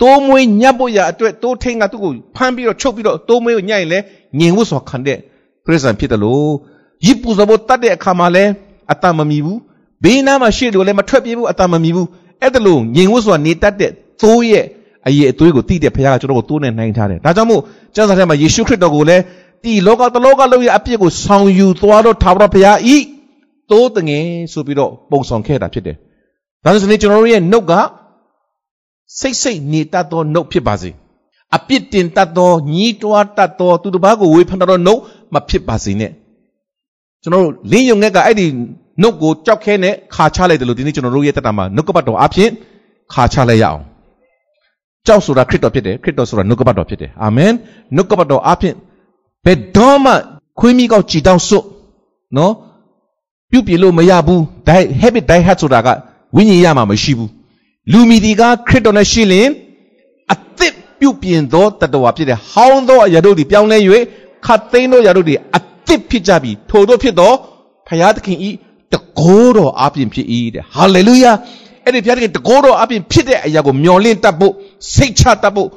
[0.00, 3.98] တိုးမွေးညှပ်ဖို့ရအတွက်တိုးထင်းကသူ့ကိုဖမ်းပြီးတော့ချုပ်ပြီးတော့တိုးမွေးကိုညှိုက်ရင်လဲ
[4.38, 5.18] ငြင်ဝတ်စွာခံတဲ့
[5.64, 6.52] ပရိစ္ဆာန်ဖြစ်တယ်လို့
[7.06, 8.44] ရစ်ပူဇော်ဖို့တတ်တဲ့အခါမှာလဲ
[8.92, 9.60] အတန်မမီဘူး
[10.04, 12.08] ဘေးနားမှာရှိတယ်လို့လည်းမထွက်ပြေးဘူးအတန်မမီဘူး
[12.40, 13.90] အဲ့ဒါလို့ငြိမ်ဝတ်စွာနေတတ်တဲ့
[14.22, 14.66] သိုးရဲ့
[15.06, 17.62] အရေးအသွေးကိုတိတဲ့ဘုရားကကျွန်တော်ကိုသိုးနဲ့နှိုင်းထားတယ်ဒါကြောင့်မို့
[17.94, 19.22] ကျမ်းစာထဲမှာယေရှုခရစ်တော်ကိုလည်း
[19.62, 22.96] ဒီလောကတလောကလုံးရဲ့အပြစ်ကိုဆောင်ယူသွားတော့ထာဝရဘုရားဤ
[23.70, 25.96] သိုးတငယ်ဆိုပြီးတော့ပုံဆောင်ခဲ့တာဖြစ်တယ်
[26.64, 27.72] ဒါဆိုရင်ကျွန်တော်တို့ရဲ့နှုတ်က
[29.20, 30.90] စိတ်စိတ်နေတတ်သောနှုတ်ဖြစ်ပါစေ
[31.56, 35.00] အပြစ်တင်တတ်သောညီးတွားတတ်သောသူတစ်ပါးကိုဝေဖန်တတ်သောနှုတ်
[35.34, 36.12] မဖြစ်ပါစေနဲ့
[37.22, 38.46] ကျွန်တော်တို့လင်းယုံငက်ကအဲ့ဒီ
[39.02, 42.50] နှုတ်ကိုကြောက်ခဲနဲ့ခါချလိုက်တယ်လို့ဒီနေ့ကျွန်တော်တို့ရဲ့တက်တာမှာနှုတ်ကပတ်တော်အဖြစ်
[43.12, 43.80] ခါချလိုက်ရအောင်
[45.06, 47.52] ကြောက်ဆိုတာခရစ်တော်ဖြစ်တယ်ခရစ်တော်ဆိုတာနှုတ်ကပတ်တော်ဖြစ်တယ်အာမင်
[47.94, 48.74] နှုတ်ကပတ်တော်အဖြစ်
[49.44, 50.12] ဘယ်တော့မှ
[50.58, 51.64] ခွေးမိကောက်ကြည်တောင်းစွတ်
[52.36, 52.52] နော်
[53.50, 55.88] ပြုတ်ပြလို့မရဘူး die habit die hat ဆိုတာက
[56.36, 57.30] ဝိညာဉ်ရမှာမရှိဘူး
[57.92, 59.48] လူမီဒီကခရစ်တော်နဲ့ရှိလင်
[60.32, 63.78] အသစ်ပြုတ်ပြင်သောတတဝါဖြစ်တယ်ဟောင်းသောအရာတို့ဒီပြောင်းလဲ၍
[64.46, 67.32] ခတ်သိမ်းသောအရာတို့ဒီအသစ်ဖြစ်ကြပြီထို့သောဖြစ်သော
[67.88, 68.50] ဖယားသခင်ဤ
[68.92, 71.32] တကိုးတော်အပြင်ဖြစ်၏တဲ့ဟာလေလုယာ
[71.84, 74.52] အဲ့ဒီဘုရားသခင်တကိုးတော်အပြင်ဖြစ်တဲ့အရာကိုမျှော်လင့်တတ်ဖို့
[74.94, 75.68] စိတ်ချတတ်ဖို့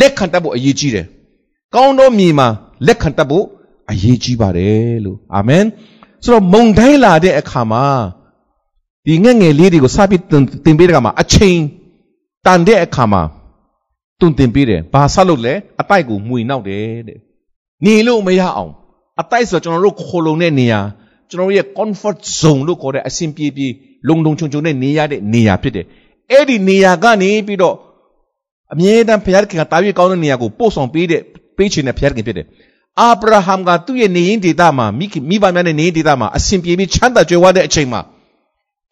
[0.00, 1.06] လက်ခံတတ်ဖို့အရေးကြီးတယ်
[1.74, 2.48] ကောင်းသောမြေမှာ
[2.86, 3.44] လက်ခံတတ်ဖို့
[3.90, 5.64] အရေးကြီးပါတယ်လို့အာမင်
[6.24, 7.84] ဆိုတော့မုံတိုင်းလာတဲ့အခါမှာ
[9.06, 10.22] ဒီငက်ငယ်လေးတွေကိုစပြီး
[10.64, 11.58] တင်ပေးတဲ့အခါမှာအချိန်
[12.46, 13.22] တန်တဲ့အခါမှာ
[14.20, 17.18] တွန်တင်ပေးတယ်ဘာဆက်လို့လဲအတိုက်ကိုမှွေနောက်တယ်တဲ့
[17.84, 18.72] နေလို့မရအောင်
[19.20, 20.80] အတိုက်ဆိုကျွန်တော်တို့ခိုလုံတဲ့နေရာ
[21.30, 23.68] ကျွန်တော်ရဲ့ comfort zone လို့ခေါ်တဲ့အဆင်ပြေပြေ
[24.08, 25.86] လုံလုံချုံချုံနဲ့နေရတဲ့နေရာဖြစ်တယ်
[26.30, 27.76] အဲ့ဒီနေရာကနေပြီးတော့
[28.74, 31.20] အမြဲတမ်းဘုရားသခင်ကတာ၍ကောင်းတဲ့နေရာကိုပို့ဆောင်ပေးတဲ့
[31.56, 32.46] ပေးချင်တဲ့ဘုရားသခင်ဖြစ်တယ်
[33.00, 38.00] အာဗြဟံကသူ့ရဲ့နေရင်ဒေသမှာမိမိဘများနဲ့နေရင်ဒေသမှာအဆင်ပြေပြီးချမ်းသာကြွယ်ဝတဲ့အချိန်မှာ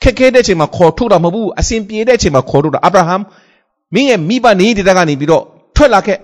[0.03, 3.17] ခက်ခဲတဲ့အချိန်မှာခေါ်ထုတ်တာမဟုတ်ဘူးအဆင်ပြေတဲ့အချိန်မှာခေါ်ထုတ်တာအာဗြဟံ
[3.95, 5.45] မင်းရဲ့မိဘနေရင်ဒေသကနေပြီးတော့
[5.77, 6.19] ထွက်လာခဲ့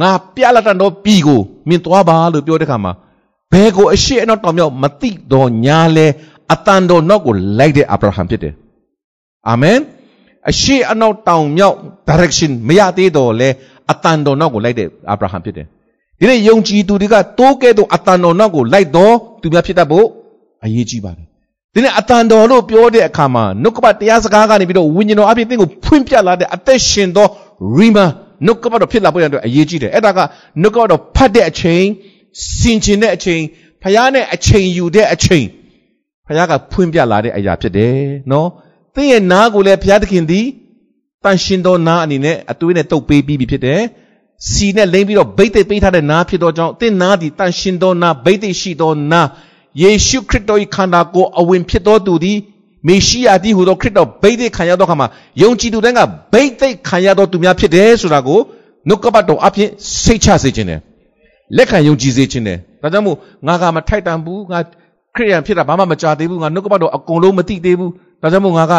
[0.00, 2.92] ငါပြလာတန်တော့ပြီကိုမင်းသွားပါလို့ပြောတဲ့ခါမှာ
[3.52, 6.06] ဘယ်ကိုအရှိအနောက်တောင်မြောက်မသိတော့ညာလဲ
[6.52, 8.54] အတန်တော်နောက်ကိုလိုက်တဲ့အာဗြဟံဖြစ်တယ်
[9.48, 9.78] အာမင်
[10.48, 11.76] အရှိအနောက်တောင်မြောက်
[12.08, 13.48] direction မရသေးတော့လဲ
[13.92, 15.66] အတန်တော်နောက်ကိုလိုက်တဲ့အာဗြဟံဖြစ်တယ်
[16.18, 20.06] ဒီနေ့ယုံကြည်သူတွေကတိုးကဲတော့အတန်တော်နောက်ကိုလိုက်တော့သူများဖြစ်တတ်ဖို့
[20.64, 21.26] အရေးကြီးပါတယ်
[21.74, 27.26] ဒီနေ့အတန်တော်လို့ပြောတဲ့အခါမှာနှုတ်ကပတ်တရားစကားကနေပြီးတော့ဝိညာဉ်တော်အဖြစ်သင်ကိုဖွင့်ပြလာတဲ့အသက်ရှင်သော
[27.78, 28.06] rima
[28.46, 30.18] နှုတ်ကပတ်တော်ဖြစ်လာဖို့ရတဲ့အရေးကြီးတယ်အဲ့ဒါက
[30.62, 31.84] နှုတ်ကပတ်တော်ဖတ်တဲ့အချိန်
[32.58, 33.42] စင်ကျင်တဲ့အချိန်
[33.82, 35.46] ဖခင်နဲ့အချိန်ယူတဲ့အချိန်
[36.26, 37.94] ဖခင်ကဖွင့်ပြလာတဲ့အရာဖြစ်တယ်
[38.30, 38.48] နော်
[38.94, 40.46] သင်ရဲ့နားကိုလည်းဘုရားသခင်သည်
[41.24, 43.80] တန်ရှင်သောနားအနေနဲ့အသွေးနဲ့တုပ်ပေးပြီးပြီဖြစ်တယ်
[44.48, 49.28] စီနဲ့လိမ့်ပြီးတော့ဗိတ်သိက်ပေးထားတဲ့နားဖြစ်သောကြောင့်သင်နားသည်တန်ရှင်သောနားဗိတ်သိက်ရှိသောနား
[49.82, 52.38] ယေရှုခရစ်တော်၏ခန္ဓာကိုယ်အဝင်ဖြစ်သောသူသည်
[52.86, 55.08] မေရှိယသည်ဟူသောခရစ်တော်ဗိတ်သိက်ခံရသောအခါမှာ
[55.42, 56.00] ယုံကြည်သူတိုင်းက
[56.32, 58.40] ဗိတ်သိက်ခံရသောသူများဖြစ်တယ်ဆိုတာကို
[58.88, 59.68] နှုတ်ကပတ်တော်အဖြစ်
[60.04, 60.80] စိတ်ချစေခြင်းတယ်
[61.56, 64.58] လက်ခံယုံကြည်စေခြင်းတယ်ဒါကြောင့်မို့ငါကမထိုက်တန်ဘူးငါ
[65.16, 68.74] ခရိယန်ဖြစ်တာဘာမှမကြသေးဘူးငါနှုတ်ကပတ်တော်အကုန်လုံးမသိသေးဘူး ဒါကြောင့်မို့ငါက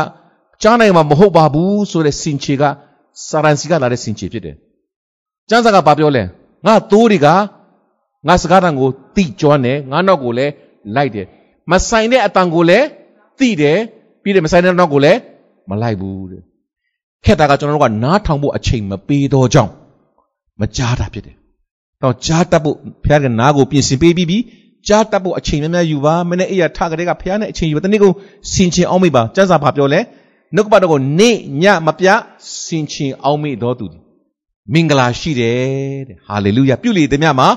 [0.61, 2.63] ကြားနိုင်မှာမဟုတ်ပါဘူးဆိုတဲ့စင်ချေက
[3.29, 4.55] စာရန်စီကလာတဲ့စင်ချေဖြစ်တယ်
[5.49, 6.23] ကျမ်းစာကဘာပြောလဲ
[6.65, 7.27] ငါသိုးတွေက
[8.27, 10.51] ငါစကားတန်ကိုတိကျွမ်းတယ်ငါနောက်ကိုလည်း
[10.95, 11.27] လိုက်တယ်
[11.71, 12.85] မဆိုင်တဲ့အတန်ကိုလည်း
[13.39, 13.77] သိတယ်
[14.21, 15.19] ပြီးတယ်မဆိုင်တဲ့နောက်ကိုလည်း
[15.69, 16.41] မလိုက်ဘူးတဲ့
[17.25, 19.71] ခက်တာကကျွန်တော်တို့ကနားထောင်ဖို့အချိန်မပေးတော့ကြောင်း
[20.59, 21.35] မကြားတာဖြစ်တယ်
[22.01, 24.37] တော့ကြားတတ်ဖို့ဘုရားကနားကိုပြင်ဆင်ပေးပြီးပြီ
[24.87, 28.11] ကြားတတ်ဖို့အချိန်များများယူပါမနေ့အိယာထကလေးကဘုရားနဲ့အချိန်ယူပါတနေ့ကို
[28.53, 29.99] စင်ချင်အောင်မိပါစံစာဘာပြောလဲ
[30.55, 32.07] နှုတ်ကပတ်တော်ကိုနေ့ညမပြ
[32.63, 33.85] စင်ချင်အောင်မိတော်သူ
[34.73, 37.47] မင်္ဂလာရှိတယ်တဲ့ဟာလေလုယာပြုလေသည်များမှာ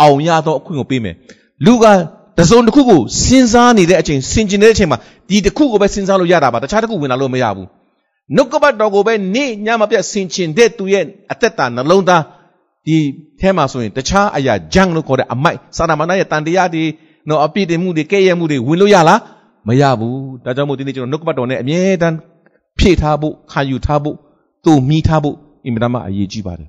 [0.00, 1.14] အောင်ရသောအခွင့်ကိုပေးမယ်
[1.66, 1.84] လူက
[2.38, 7.68] တစုံတစ်ခုကိုစဉ်းစားနေတဲ့အချိန်စင်ကျင်တဲ့အချိန်မှာဒီတစ်ခုကိုပဲစဉ်းစားလို့ရတာပါတခြားတစ်ခုဝင်လာလို့မရဘူး
[8.34, 12.22] နှုတ်ကပတ်တော်ကိုပဲနေ့ညမပြတ်ဆင်ခြင်တဲ့သူရဲ့အသက်တာနှလုံးသား
[12.86, 12.96] ဒီ
[13.40, 16.84] ထဲမှာဆိုရင်တခြားအရာဂျန်လို့ခေါ်တဲ့အမိုက်စာနာမဏေရဲ့တန်တရားတွေ
[17.28, 19.20] နော်အပြည့်တင်မှုတွေကဲ့ရဲ့မှုတွေဝင်လို့ရလား
[19.68, 22.16] မရဘူးဒါကြောင့်မို့ဒီနေ့ကျွန်တော်နှုတ်ကပတ်တော်နဲ့အမြဲတမ်း
[22.78, 24.16] ဖြည့်ထားဖို့ခံယူထားဖို့
[24.64, 26.68] သူ့မိထားဖို့အင်မတန်မှအရေးကြီးပါတယ်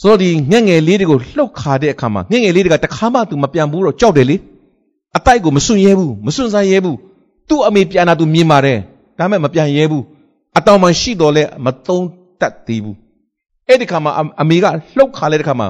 [0.00, 4.36] ဆိုတော့ဒီငှက်ငယ်လေးတွေကိုလှုပ်ခါတဲ့အခါမှာငှက်ငယ်လေးတွေကတခါမှသူမပြန်ဘူးတော့ကြောက်တယ်လေ
[5.16, 6.96] အတိုက်ကိုမစွန့်ရဲဘူးမစွန့်စားရဲဘူး
[7.48, 8.78] သူ့အမေပြန်လာသူမြင်ပါတယ်
[9.18, 10.04] ဒါပေမဲ့မပြန်ရဲဘူး
[10.58, 12.06] အတောင်မှရှိတော်လဲမသုံး
[12.40, 12.96] တတ်သေးဘူး
[13.68, 14.66] အဲ့ဒီခါမှာအမေက
[14.98, 15.68] လှုပ်ခါလဲတဲ့ခါမှာ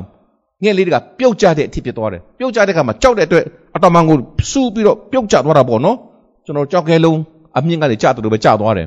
[0.62, 3.44] ငှက်လေးတွေကပြုတ်ကျတဲ့အထိဖြစ်သွားတယ်ပြုတ်ကျတဲ့ခါမှာကြောက်တဲ့အတွက်
[3.76, 4.16] အတောင်မှကို
[4.50, 5.96] စူးပြီးတော့ပြုတ်ကျသွားတာပေါ့နော်
[6.44, 7.18] ကျွန်တော်ကြောက်ခဲလုံး
[7.58, 8.86] အမြင့်ကနေကျတယ်လို့ပဲကျသွားတယ်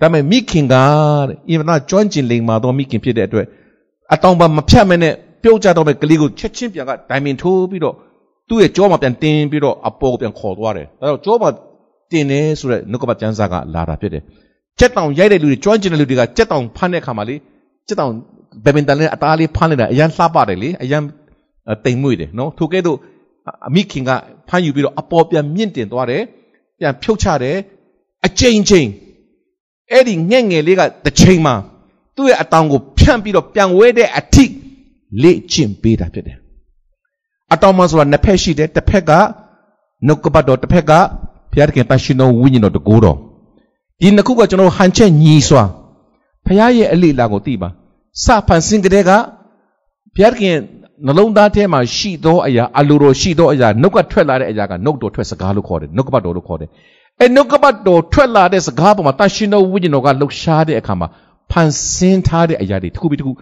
[0.00, 3.46] ဒါပေမဲ့မိခင်ကတဲ့အင်မတန်ကျွမ်းကျင်လိမ္မာသောမိခင်ဖြစ်တဲ့အတွက်
[4.12, 7.94] အတောင်ပံမဖြတ်မနဲ့ပြုတ်ကျတော့မဲ့ကလေးကိုချက်ချင်းပြန်ကဒိုင်မင်ထိုးပြီးတော့
[8.48, 11.50] သူ့ရဲ့ကြောမှာပြန်တင်းပြီးတော့အပေါ်ကိုပြန်ခေါ်သွားတယ်ဒါတော့ကြောမှာ
[12.10, 14.22] တင်နေဆိုတဲ့နှုတ်ကပတ်ကျမ်းစာကလာတာဖြစ်တယ်
[14.78, 17.36] ကြက်တောင်ရိုက်တဲ့လူတွေကျွမ်းကျင်တဲ့လူတွေကကြက်တောင်ဖမ်းတဲ့အခါမှာလေ
[17.88, 18.12] ကြက်တောင်
[18.64, 21.02] ဘယ်ပင်တန်လေးအသားလေးဖမ်းနေတာအရန်လှပတယ်လေအရန်
[21.84, 22.98] တိမ်မွေ့တယ်နော်ထိုကဲ့သို့
[23.68, 24.10] အမိခင်က
[24.48, 26.22] ဖမ်းယူပြီးတော့အပေါ်ပြန်မြင့်တင်သွားတယ်
[26.78, 27.56] ပြန်ဖြုတ်ချတယ်
[28.26, 28.88] အချိန်ချင်း
[29.90, 31.54] အဲ့ဒီငှက်ငယ်လေးကတစ်ချိန်မှာ
[32.16, 34.44] သူ့ရဲ့အတောင်ကိုဖြန့်ပြီးတော့ပြန်ဝဲတဲ့အထိ
[35.22, 36.36] လေ့ကျင့်ပေးတာဖြစ်တယ်
[37.52, 39.10] အတောင်မှဆိုတာနှစ်ဖက်ရှိတယ်တစ်ဖက်က
[40.06, 40.92] နှုတ်ကပတ်တော်တစ်ဖက်က
[41.50, 43.16] ဘုရားသခင်တန်ရှင်တော်ဝိညာဉ်တော်တကိုးတော်
[44.00, 45.64] ဒီနှစ်ခုကကျွန်တော်ဟန်ချက်ညီစွာ
[46.48, 47.68] ဘုရားရဲ့အလေးလာကိုသိပါ
[48.24, 49.10] စဖန်ဆင်းကလေးက
[50.14, 50.56] ဘုရားသခင်
[51.06, 56.68] နှလုံးသားထဲမှာရှိသောအရာအလိုတော်ရှိသောအရာနှုတ်ကထွက်လာတဲ့အရာကနှုတ်တော်ထွက်စကားလို့ခေါ်တယ်နှုတ်ကပတ်တော်လို့ခေါ်တယ်
[57.20, 61.08] အဲနှုတ်ကပတ်တော်ထွက်လာတဲ့စကားပေါ်မှာတန်ရှင်တော်ဝိညာဉ်တော်ကလှုပ်ရှားတဲ့အခါမှာ
[61.50, 63.32] ဖန်ဆင်းထားတဲ့အရာတွေတစ်ခုပြီးတစ်ခု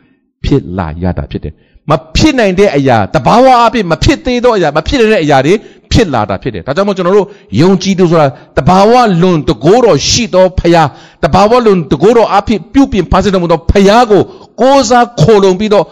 [0.45, 1.55] ဖြစ်လာရတာဖြစ်တယ်
[1.91, 5.55] မဖြစ်နိုင်တဲ့အရာတဘာဝအဖြစ်မဖြစ်သေးသောအရာမဖြစ်တဲ့အရာတွေ
[5.93, 7.27] ဖြစ်လာတာဖြစ်တယ်ဒါကြောင့်မို့ကျွန်တော်တို့
[7.61, 8.27] ယုံကြည်သူဆိုတာ
[8.59, 10.83] တဘာဝလွန်တကိုးတော်ရှိသောဖရာ
[11.25, 14.23] တဘာဝလွန်တကိုးတော်အဖြစ်ပြုပြင်ဖန်ဆင်းတော်မူသောဖရာကို
[14.61, 15.85] ကိုးစားခိုလုံပြီးတော့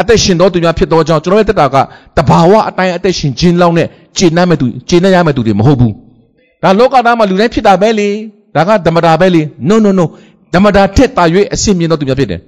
[0.00, 1.76] အသက်ရှင်တော်သူများဖြစ်သောကြောင့်ကျွန်တော်ရဲ့တက်တာက
[2.16, 3.86] တဘာဝအတိုင်းအသက်ရှင်ခြင်းလောက်နဲ့
[4.18, 5.94] ကျေနပ်မဲ့သူကျေနပ်ရမဲ့သူတွေမဟုတ်ဘူး
[6.62, 8.08] ဒါလောကသားမှာလူတိုင်းဖြစ်တာပဲလေ
[8.56, 10.04] ဒါကဓမ္မတာပဲလေ no no no
[10.54, 12.40] ဓမ္မတာထက်တာ၍အစစ်မြင့်သောသူများဖြစ်တယ်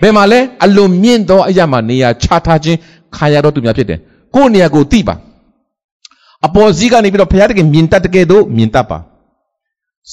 [0.00, 2.78] ဘယ်မှာလဲအလွန်မြင့်သောအရာမှာနေရာချထားခြင်း
[3.16, 3.98] ခါရသောသူများဖြစ်တယ်
[4.34, 5.14] ကိုယ့်နေရာကိုသိပါ
[6.46, 8.98] အပေါ်စီးကနေပြီးတော့ဘုရားတခင်မြင်တတ်တဲ့ကဲ့သို့မြင်တတ်ပါ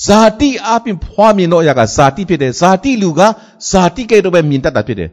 [0.06, 3.22] ဇာတိအပြင်ဖွားမြင်သောအရာကဇာတိဖြစ်တယ်ဇာတိလူက
[3.70, 5.10] ဇာတိကဲ့သို့ပဲမြင်တတ်တာဖြစ်တယ်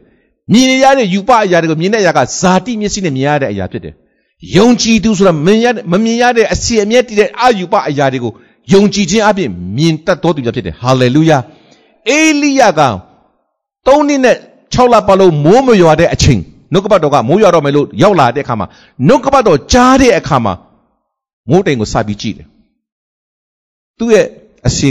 [0.51, 3.93] မြင်ရတဲ့ယူပအရာတွေကိုမြင်တဲ့အရာကဇာတိမျက်စိနဲ့မြင်ရတဲ့အရာဖြစ်တယ်
[4.57, 8.31] ယုံကြည်သူဆိုတာမမြင်ရမမြင်ရတဲ့အစီအမြဲတည်တဲ့အယူပအရာတွေကို
[8.73, 11.37] ယုံကြည်ခြင်းအပြင်မြင်တတ်တော်သူများဖြစ်တယ်ဟာလေလုယာ
[12.09, 12.81] အေလိယက
[13.85, 14.35] ၃နှစ်နဲ့
[14.73, 16.39] 6လပတ်လုံးမိုးမရွာတဲ့အချိန်
[16.73, 18.67] နှုတ်ကပတ်တော်ကမိုးရွာတော့မယ်လို့ရောက်လာတဲ့အခါမှာ
[19.07, 20.53] နှုတ်ကပတ်တော်ကြားတဲ့အခါမှာ
[21.49, 22.47] မိုးတိမ်ကိုစပြီးကြည့်တယ်
[23.97, 24.25] သူ့ရဲ့
[24.67, 24.89] အစီ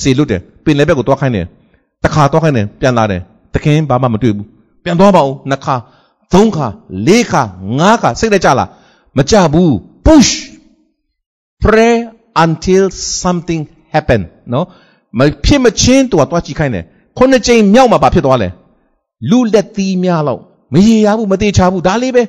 [0.00, 1.46] စေလွတ်တယ်ပင်လယ်ဘက်ကိုသွားခိုင်းတယ်
[2.02, 3.20] တစ်ခါသွားခိုင်းတယ်ပြန်လာတယ်
[3.54, 4.46] တခင်ဘာမှမတွေ့ဘူး
[4.84, 5.74] ပြန်သွားပါဦးနှစ်ခါ
[6.32, 6.66] သုံးခါ
[7.06, 7.42] လေးခါ
[7.78, 8.68] ငါးခါစိတ်နဲ့ကြလား
[9.16, 9.70] မကြဘူး
[10.06, 10.32] push
[11.62, 11.94] pray
[12.44, 12.84] until
[13.22, 13.62] something
[13.94, 14.20] happen
[14.52, 14.66] နော်
[15.18, 16.84] မဖြစ်မချင်းသူကသွားကြည့်ခိုင်းတယ်
[17.16, 18.48] ခုနှစ်ကြိမ်မြောက်မှာဘာဖြစ်သွားလဲ
[19.30, 20.40] လူလက်သီးများလောက်
[20.72, 22.22] မရေရဘူးမသေးချဘူးဒါလေးပဲ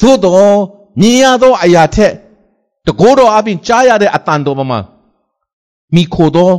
[0.00, 0.56] သို့တော့
[1.00, 2.12] မြင်ရသောအရာထက်
[2.86, 4.78] တကိုးတော်အပြင်ကြားရတဲ့အတန်တော်မှာ
[5.94, 6.54] မိခိုတော်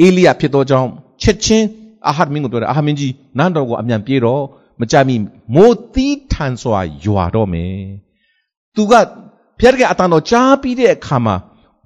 [0.00, 0.88] အေလိယဖြစ်သောကြောင့်
[1.22, 1.66] ချက်ချင်း
[2.08, 4.42] အာဟတ်မင်းကိုပြောတယ်အာဟတ်မင်းကြီးနန်းတော်ကိုအမြန်ပြေးတော့
[4.80, 5.14] မကြမီ
[5.54, 7.76] မိုးသီးထန်စွာရွာတော့မယ်
[8.74, 8.92] သူက
[9.60, 11.34] ဖျက်တဲ့အတန်တော်ကြားပြီးတဲ့အခါမှာ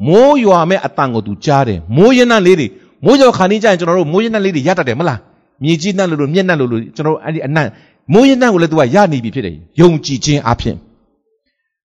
[0.07, 2.67] မိုးရွာမဲ့အတန်ကိုသူကြားတယ်မိုးရနံလေးတွေ
[3.05, 5.19] မိုးကြောခါနေကြရင်ကျွန်တော်တို့မိုးရနံလေးတွေရတတ်တယ်မလား
[5.63, 7.69] မြေကြီးနှံ့လို့လို့မျက်နှံ့လို့လို့ကျွန်တော်အဲ့ဒီအနံ့
[8.13, 10.77] မိုးရနှံ့ကိုလည်းသူကရနေပြီဖြစ်တယ်ယုံကြည်ခြင်းအဖြစ်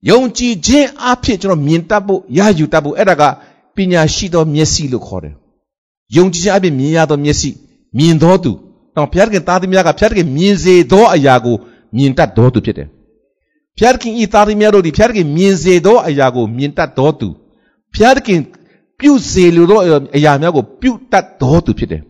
[0.08, 3.22] ယုံကြည်ခြင်းအဖြစ်ကျွန်တော်မြင်တတ်ဖို့ရယူတတ်ဖို့အဲ့ဒါက
[3.76, 5.34] ပညာရှိသောမျက်စိလို့ခေါ်တယ်
[6.16, 7.50] ယုံကြည်ခြင်းအဖြစ်မြင်ရသောမျက်စိ
[7.96, 8.52] မြင်သောသူ
[8.96, 11.56] တော့ဘုရားခင်သားသမီးကဘုရားခင်မြင်စေသောအရာကို
[11.96, 12.88] မြင်တတ်သောသူဖြစ်တယ်
[13.76, 17.28] ဘုရားခင်ဤသားသမီးတို့ဒီဘုရားခင်မြင်စေသောအရာကိုမြင်တတ်သောသူ
[17.94, 18.40] ဘုရားခင်
[18.98, 19.78] ပြုစေလိုသော
[20.16, 22.02] အရာများကိုပြုတတ်သောသူဖြစ်တယ်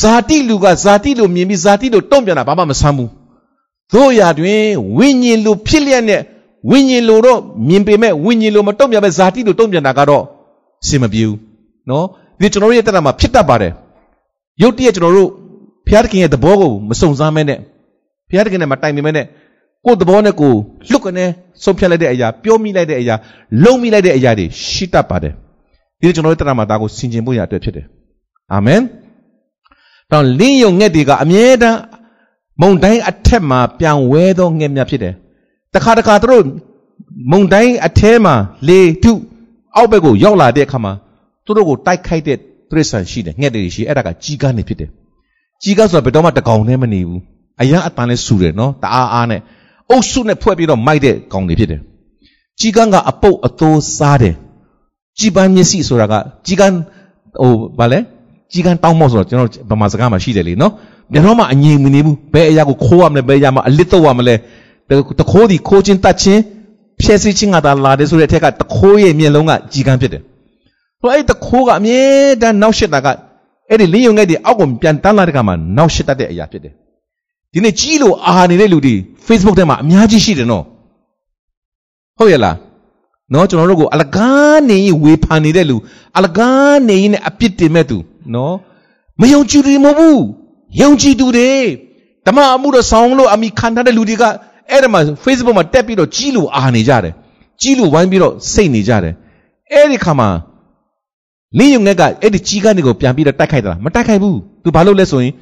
[0.00, 3.10] ဇာတိလူကဇာတိလူမြင်ပြီးဇာတိလူတုံ့ပြန်တာဘာမှမဆမ်းဘူး
[3.92, 4.64] တို့ရာတွင်
[4.96, 6.22] ဝိညာဉ်လူဖြစ်လျက်နဲ့
[6.68, 10.24] ဝိညာဉ်လူတော့မြင်ပေမဲ့ဝိညာဉ်လူမတုံ့ပြန်ပဲဇာတိလူတုံ့ပြန်တာကတော့
[10.82, 11.38] အဆင်မပြေဘူး
[11.90, 12.04] နော်
[12.40, 13.72] ဒီကျွန်တော်ရဲ့တက်တာမှာဖြစ်တတ်ပါတယ်
[14.62, 15.28] ရုပ်တရက်ကျွန်တော်တို့
[15.86, 17.58] ဘုရားသခင်ရဲ့သဘောကိုမစုံစမ်းမဲနဲ့
[18.28, 19.26] ဘုရားသခင်နဲ့မတိုင်ပင်မဲနဲ့
[19.84, 20.52] ကိုယ်သဘောနဲ့ကို
[20.90, 21.24] လွတ်ကနေ
[21.62, 23.14] ဆုံးဖြတ်လိုက်တဲ့အရာပြောမိလိုက်တဲ့အရာ
[23.64, 25.32] လုံမိလိုက်တဲ့အရာတွေရှိတတ်ပါတယ်
[26.00, 27.86] ဒီကျွန်တော်တို့တရားမှာဒါကိုဆင်ခြင်ဖို့ရအတွက်ဖြစ်တယ်
[28.52, 28.80] အာမင်
[30.10, 31.78] တော့လင်းယုံငှက်တွေကအမြဲတမ်း
[32.60, 35.14] မုံတိုင်းအထက်မှာပြန်ဝဲသောငှက်များဖြစ်တယ်
[35.74, 36.44] တခါတခါသူတို့
[37.32, 38.34] မုံတိုင်းအထဲမှာ
[38.68, 39.12] လေထု
[39.76, 40.92] အောက်ဘက်ကိုရောက်လာတဲ့အခါမှာ
[41.44, 44.90] သူတို့ကိုတိုက်ခိုက်တဲ့တရစ္ဆာန်ရှိတယ်ငှက်တွေရှိအဲ့ဒါကကြီးကားနေဖြစ်တယ်
[45.62, 47.20] ကြီးကားဆိုတာဘယ်တော့မှတကောင်နဲ့မနေဘူး
[47.60, 49.40] အရန်အတန်နဲ့ဆူတယ်နော်တအားအားနဲ့
[49.90, 51.80] အုပ်စုနဲ့ဖွဲ့ပြီးတော့မိုက်တဲ့ကောင်တွေဖြစ်တယ်
[52.60, 54.34] ကြီးကန်းကအပုတ်အသိုးစားတယ်
[55.18, 56.14] ကြီးပန်းမျက်စိဆိုတာက
[56.46, 56.76] ကြီးကန်း
[57.42, 57.98] ဟိုဗာလဲ
[58.52, 60.72] ကြီးကန်းတောင်းမော့ဆိုတော့ကျွန်တော်ဗမာစကားမှာရှိတယ်လေနော်
[61.12, 64.34] ဘယ်တော့မှအငြိမ်မနေဘူးဘယ်အရာကိုခိုးရမလဲဘယ်အရာမှာအလစ်တော့ရမလဲ
[65.20, 66.42] တခိုးဒီခိုးချင်းတတ်ချင်း
[67.00, 70.22] ဖြည့်စည်းချင်းကသာလာတယ်ဆိုတဲ့အထက်ကတခိုးရဲ့မျက်လုံးကကြီးကန်းဖြစ်တယ်
[71.00, 72.00] ဟိုအဲ့တခိုးကအမြဲ
[72.42, 73.06] တမ်းနောက်ရှစ်တာက
[73.68, 76.72] အဲ့ဒီလင်းယုံငယ်ဒီအောက်ကိုပြန်တန်းလာတဲ့ကမှာနောက်ရှစ်တတ်တဲ့အရာဖြစ်တယ်
[77.52, 78.94] ဒီနေ့ကြီးလို့အာနေတဲ့လူတွေ
[79.26, 80.64] Facebook ထဲမှာအများကြီးရှိတယ်နော်
[82.18, 82.56] ဟုတ်ရဲ့လား
[83.32, 85.76] နော်ကျွန်တော်တို့ကိုအလကားနေရင်ဝေဖန်နေတဲ့လူ
[86.16, 87.96] အလကားနေရင်အပြစ်တင်မဲ့သူ
[88.34, 88.54] နော်
[89.20, 90.24] မယုံကြည်သူမဟုတ်ဘူး
[90.80, 91.52] ယုံကြည်သူတွေ
[92.26, 94.24] ဓမ္မအမှုတော်ဆောင်လို့အမိခံထားတဲ့လူတွေက
[94.70, 97.14] အဲ့ဒါမှာ Facebook မှာတက်ပြီးတော့ကြီးလို့အာနေကြတယ်
[97.62, 99.14] ကြီးလို့ဝိုင်းပြီးတော့စိတ်နေကြတယ်
[99.72, 100.28] အဲ့ဒီခါမှာ
[101.58, 105.32] လင်းယုံငက်ကအဲ့ဒီကြီးကနေကိုပြန်ပြီးတော့တိုက်ခိုက်တာမတိုက်ခိုက်ဘူးသူဘာလို့လဲဆိုရင်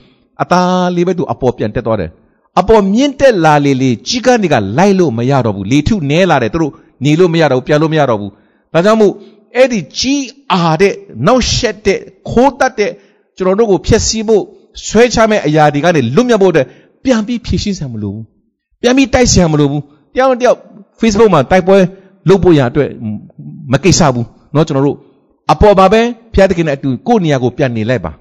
[0.43, 2.11] အသားလေးပဲသူအပေါ်ပြန်တက်သွားတယ်
[2.61, 6.73] အပေါ်မြင့်တက်လာလေလေကြီးကနေကလိုက်လို့မရတော့ဘူးလေထုနဲလာတယ်သူတို့
[7.05, 8.31] နေလို့မရတော့ဘူးပြန်လို့မရတော့ဘူး
[8.73, 9.13] ဒါကြောင့်မို့
[9.57, 10.93] အဲ့ဒီကြီးအားတဲ့
[11.27, 11.99] နောက်ရှက်တဲ့
[12.31, 12.91] ခိုးတတ်တဲ့
[13.37, 14.43] ကျွန်တော်တို့ကိုဖျက်ဆီးဖို့
[14.87, 16.67] ဆွဲချမဲ့အရာတွေကနေလွတ်မြောက်ဖို့အတွက်
[17.05, 18.25] ပြန်ပြီးဖြည့်ရှင်းဆရာမလိုဘူး
[18.82, 19.84] ပြန်ပြီးတိုက်ဆရာမလိုဘူး
[20.16, 20.58] တယောက်တယောက်
[21.00, 21.78] Facebook မှာတိုက်ပွဲ
[22.30, 22.90] လုပ်ဖို့ရအတွက်
[23.72, 24.98] မကိစ္စဘူးเนาะကျွန်တော်တို့
[25.52, 26.02] အပေါ်ပါပဲ
[26.34, 28.12] ဖျားတခင်နဲ့အတူကိုယ့်နေရာကိုပြန်နေလိုက်ပါ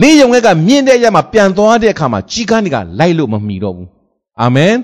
[0.00, 3.88] လေးယုံကမြင့်တဲ့ရမှာပြန်သွားတဲ့အခါမှာကြီးကားနေကလိုက်လို့မမီတော့ဘူး
[4.42, 4.74] အာမင်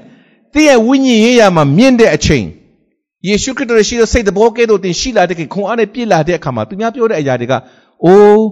[0.54, 2.44] တည့်ရဲ့ဝိညာဉ်ရေးရမှာမြင့်တဲ့အချိန်
[3.26, 7.54] ယေရှုခရစ်တော်ရှိတဲ့စိတ်တဘောကဲ့သို့တင်ရှိလာတဲ့ခင်ခွန်အားနဲ့ပြည့်လာတဲ့အခါမှာသူများပြောတဲ့အရာတွေက
[8.04, 8.44] အိုး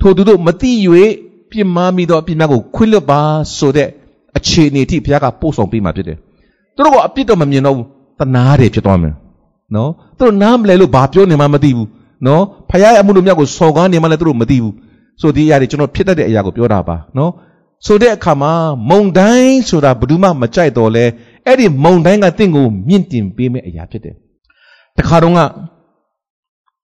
[0.00, 0.72] ထိုသူတို့မသိ၍
[1.50, 3.20] ပြင်းမာမိသောအပြစ်များကိုခွင့်လွတ်ပါ
[3.56, 3.88] ဆိုတဲ့
[4.39, 6.17] အခြေအနေထိဘုရားကပို့ဆောင်ပေးมาဖြစ်တယ်
[6.75, 7.87] သူတို့ကအပြစ်တော့မမြင်တော့ဘူး
[8.19, 9.13] တနာတယ်ဖြစ်သွားမယ်
[9.75, 11.87] နော်သူတို့နားမလဲလို့ဘာပြောနေမှမသိဘူး
[12.27, 14.73] နော်ဖခင်ရဲ့အမှုတို့မြတ်ကိုစော်ကားနေမှလည်းသူတို့မသိဘူး
[15.21, 17.31] ဆိုဒီအရာတွေကျွန်တော်ဖြစ်တတ်တဲ့အရာကိုပြောတာပါနော်
[17.85, 18.51] ဆိုတဲ့အခါမှာ
[18.89, 21.05] မုံတိုင်းဆိုတာဘယ်သူမှမကြိုက်တော့လဲ
[21.45, 24.15] အဲ့ဒီမုံတိုင်းကတင့်ကိုမြင့်တင်ပေးမဲ့အရာဖြစ်တယ်
[24.97, 25.39] တခါတော့က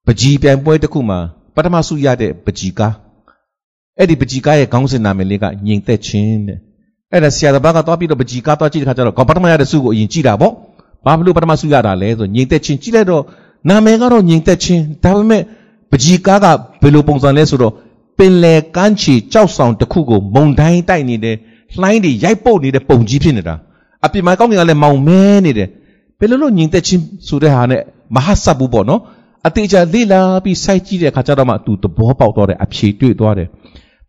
[0.05, 1.19] ပကြီးပြိုင်ပွဲတစ်ခုမှာ
[1.55, 2.93] ပထမဆုရတဲ့ပကြီးကား
[3.97, 6.59] အဲ့ဒီပကြီးကားရဲ့ခေါင်းစဉ်နာမည်လေးကညင်သက်ချင်းတဲ့
[7.15, 10.53] အဲ့ဒါဆရာတပားကသွားပြီးတော့ပကြီးကားသွားကြည့်တဲ့ခါကျတော့ပထမရတဲ့ဆုကိုအရင်ကြည့်တာပေါ့
[11.05, 13.23] ဘာလို့ပထမဆုရတာလဲဆိုညင်သက်ချင်းကြည့်လိုက်တော့
[13.69, 15.41] နာမည်ကတော့ညင်သက်ချင်းဒါပေမဲ့
[15.91, 16.45] ပကြီးကားက
[16.81, 17.73] ဘယ်လိုပုံစံလဲဆိုတော့
[18.17, 21.35] ပင်လယ်ကမ်းခြေကြောက်ဆောင်တစ်ခုကိုမုံတိုင်းတိုက်နေတယ်
[21.79, 23.55] လှိုင်းတွေရိုက်ပုတ်နေတဲ့ပုံကြီးဖြစ်နေတာ
[24.05, 25.69] အပြင်မှာကောင်းကင်ကလည်းမောင်မဲနေတယ်
[26.19, 27.81] ဘယ်လိုလို့ညင်သက်ချင်းဆိုတဲ့ဟာနဲ့
[28.15, 29.01] မဟာဆပ်ဘူးပေါ့နော်
[29.47, 33.47] အတေချာလေ့လာပြီးစိုက်ကြည့်တဲ့အခါကျတော့မှသူသဘောပေါက်တော့တယ်အဖြေတွေ့သွားတယ်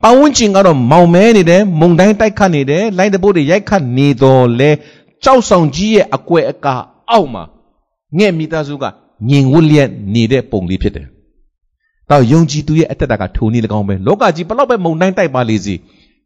[0.03, 4.71] ပဝန်းကျင်ကတော့မောင်မဲနေတယ်မုံတိုင်းတိုက်ခတ်နေတယ်လိုင်းတပိုးတွေရိုက်ခတ်နေတော့လဲ
[5.25, 6.75] ကြောက်ဆောင်ကြီးရဲ့အကွယ်အကာ
[7.11, 7.43] အောက်မှာ
[8.19, 8.85] ငဲ့မိသားစုက
[9.29, 11.07] ညင်ဝတ်လျက်နေတဲ့ပုံလေးဖြစ်တယ်
[12.11, 15.75] တော့ယုံကြည်သူရဲ့အသက်တာကထိုနည်း၎င်းပဲလောကကြီးဘလောက်ပဲမုန်တိုင်းတိုက်ပါလေစီ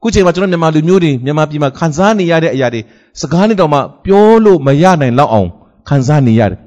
[0.03, 2.81] ခုချိန်မှာကျွန်တော်မြန်မာလူမျိုးတွေမြန်မာပြည်မှာခံစားနေရတဲ့အရာတွေ
[3.21, 5.49] စကားနဲ့တော့မှပြောလို့မရနိုင်လောက်အောင်
[5.89, 6.59] ခံစားနေရတယ်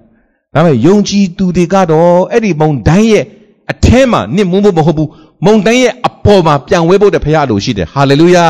[0.53, 3.25] ဒါပေမဲ့ယုံကြည်သူတွေကတော့အဲ့ဒီမုန်တိုင်းရဲ့
[3.73, 5.09] အထဲမှာနစ်မုန်းဖို့မဟုတ်ဘူး
[5.45, 8.45] မုန်တိုင်းရဲ့အပေါ်မှာပြန်ဝဲဖို့တဲ့ဖခင်လိုရှိတယ်ဟာလေလုယာ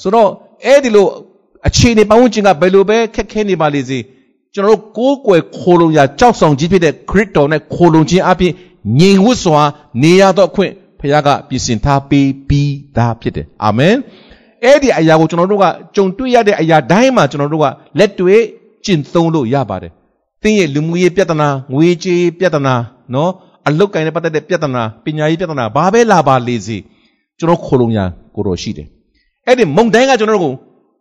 [0.00, 0.28] ဆိုတော့
[0.64, 1.06] အဲ့ဒီလို
[1.68, 3.98] အခြေအနေပတ်ဝန်းကျင်ကဘယ်လိုပဲခက်ခဲနေပါလေစေ
[4.54, 8.52] ကျွန်တော်တို့ကိုးကွယ်ခိုလုံရာကြောက်ဆောင်ကြီးဖြစ်တဲ့ခရစ်တော်နဲ့ခိုလုံခြင်းအပြင်
[9.00, 9.62] ငြိမ်ဝတ်စွာ
[10.02, 13.94] နေရသောအခွင့်ဖခင်ကပြင်ဆင်ထားပေးပြီးသားဖြစ်တယ်အာမင်
[14.64, 17.66] အဲ့ဒီအရာကိုကျွန်တော်တို့ကကြုံတွေ့ရတဲ့အရာတိုင်းမှာကျွန်တော်တို့က
[17.98, 18.42] လက်တွေ့
[18.84, 19.92] ကျင့်သုံးလို့ရပါတယ်
[20.42, 22.74] သင်ရဲ့လူမှုရေးပြဿနာငွေကြေးပြဿနာ
[23.14, 23.30] နော်
[23.68, 26.78] အလုတ်ကိုင်းနဲ့ပတ်သက်တဲ့ပြဿနာပညာရေးပြဿနာဘာပဲလာပါလေစေ
[27.38, 27.98] ကျွန်တော်ခိုလုံရ
[28.34, 28.86] ကိုတော်ရှိတယ်
[29.46, 30.54] အဲ့ဒီမုန်တိုင်းကကျွန်တော်တို့ကို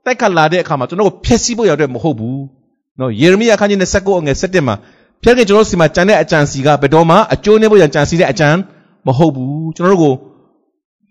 [0.05, 2.43] တိုက်ခတ်လာတဲ့အခါမှာကျွန်တော်တို့ဖျက်ဆီးဖို့ရတဲ့မဟုတ်ဘူး
[2.99, 4.75] နော်ယေရမိယခန်းကြီး29အငယ်7မှာ
[5.23, 8.49] ဖျက်ကကျွန်တော်တို့စီမှာကြံတဲ့အကြံစီကဘယ်တော့မှအကျိုးနည်းဖို့ရကြံစီတဲ့အကြံ
[9.07, 10.13] မဟုတ်ဘူးကျွန်တော်တို့ကို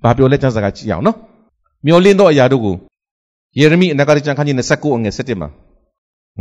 [0.03, 1.17] ဘာပြောလဲကျမ်းစာကကြည့်အောင်နော်
[1.87, 2.75] မျောလင်းသောအရာတို့ကို
[3.59, 5.49] ယေရမိအနာဂတ်ကျမ်းခန်းကြီး29အငယ်7မှာ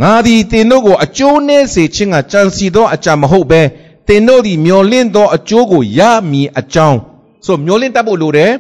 [0.02, 3.62] ငါသည်သင်တို့ကိုအကျိုးနည်းစေခြင်းကကြံစီသောအကြံမဟုတ်ဘဲ
[4.08, 7.00] သင်တို့သည်မျောလင့်သောအကျိုးကိုရမည်အကြောင်း
[7.46, 8.52] ဆိုမျောလင့်တတ်ဖို့လိုတယ်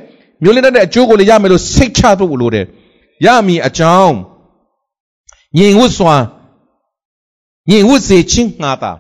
[0.44, 2.66] မျောလင့်တတ်တဲ့အကျိုးကိုလည်းရမယ်လို့စိတ်ချဖို့လိုတယ်
[3.26, 4.16] ရမည်အကြောင်း
[5.58, 6.16] ညင်ဝတ်စွာ
[7.70, 8.92] ညင်ဝတ်စေခြင်းငါသာ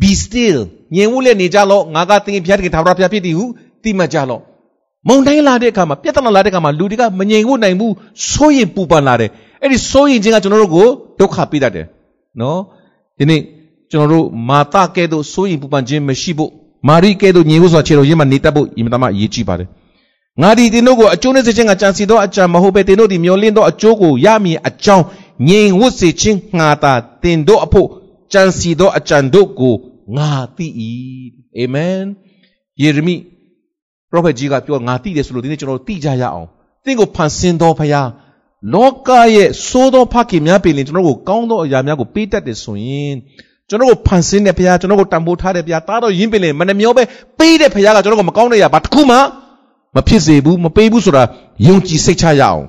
[0.00, 0.58] be still
[0.94, 3.44] ညင်ဝတ်လည်းနေကြလော့ငါကသင်ဖျားတကယ်ထာဝရဖျားဖြစ်သည်ဟု
[3.82, 4.42] တိမှတ်ကြလော့
[5.08, 7.94] မုန်တိုင်းလာတဲ့အခါမှာပြဿနာလာတဲ့အခါမှာလူတွေကမငြိမ်ဖို့နိုင်ဘူး
[8.30, 9.30] စိုးရင်ပူပန်လာတယ်
[9.62, 10.86] အဲ့ဒီစိုးရင်ခြင်းကကျွန်တော်တို့ကို
[11.20, 11.86] ဒုက္ခပေးတတ်တယ်
[12.40, 12.58] နော်
[13.18, 13.40] ဒီနေ့
[13.90, 16.50] ကျွန်တော်တို့မာတကဲ့သို့စိုးရင်ပူပန်ခြင်းမရှိဖို့
[16.88, 19.68] မာရိကဲ့သို့ညီဖို့ဆိုတာခြေတော်ရင်းမှာနေတတ်ဖို့အင်မတန်မှအရေးကြီးပါတယ်
[20.42, 25.04] ငါဒီတင်တို့ကိုအကျိုးနဲ့စေခြင်းကကြံစီသောအကြံမဟုတ်ပဲတင်တို့ဒီမျောလင်းသောအကျိုးကိုရမည်အကြောင်း
[25.48, 27.88] ငြိမ်ဝတ်စေခြင်းငါသာတင်တို့အဖို့
[28.32, 29.74] ကြံစီသောအကြံတို့ကို
[30.16, 30.66] ငါသိ၏
[31.58, 32.02] အာမင်
[32.82, 33.16] ယေရမိ
[34.10, 36.46] ပရောဖက်ကြီးကပြောငါသိတယ်ဆိုလို့ဒီနေ့ကျွန်တော်တို့သိကြရအောင်
[36.84, 38.08] သင်ကိုဖန်ဆင်းသောဖခင်
[38.74, 43.14] လောကရဲ့သိုးသောဖခင်များပေလင်ကျွန်တော်တို့ကိုကောင်းသောအရာများကိုပေးတတ်တယ်ဆိုရင်
[43.69, 47.03] ကျွန်တော်ကိုဖန်ဆင်းတဲ့ဘုရားကျွန်တော်ကိုတန်ဖိုးထားတဲ့ဘုရားတားတော့ယင်းပင်လေမနှမျောပဲ
[47.39, 49.17] ပေးတဲ့ဘုရားကကျွန်တော်ကိုမကောင်းတဲ့အရာဘာတစ်ခုမှ
[49.95, 51.23] မဖြစ်စေဘူးမပေးဘူးဆိုတာ
[51.67, 52.61] ယုံကြည်စိတ်ချရအောင်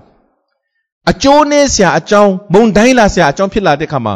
[1.10, 4.14] အကျိုးနဲ့ဆရာအကြောင်းမုံတိုင်းလာဆရာအကြောင်းဖြစ်လာတဲ့ခါမှာ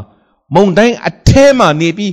[0.55, 2.13] မုံတိုင်းအထဲမှာနေပြီး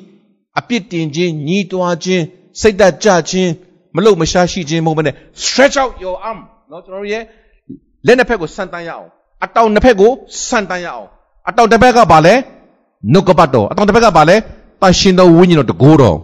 [0.59, 2.23] အပြစ်တင်ခြင်းညီးတွားခြင်း
[2.61, 3.51] စိတ်သက်ကြခြင်း
[3.95, 7.23] မလို့မရှားရှိခြင်းမဟုတ်ဘဲနဲ့ stretch out your arm เนาะကျွန်တော်ရဲ့
[8.05, 9.07] လက်နှစ်ဖက်ကိုဆန်တန်းရအောင်
[9.43, 10.11] အတောင်နှစ်ဖက်ကို
[10.47, 11.07] ဆန်တန်းရအောင်
[11.49, 12.33] အတောင်တစ်ဖက်ကဘာလဲ
[13.13, 14.35] နှုတ်ကပတ်တော်အတောင်တစ်ဖက်ကဘာလဲ
[14.82, 16.16] တန်ရှင်တော်ဝိညာဉ်တော်တကိုးတော်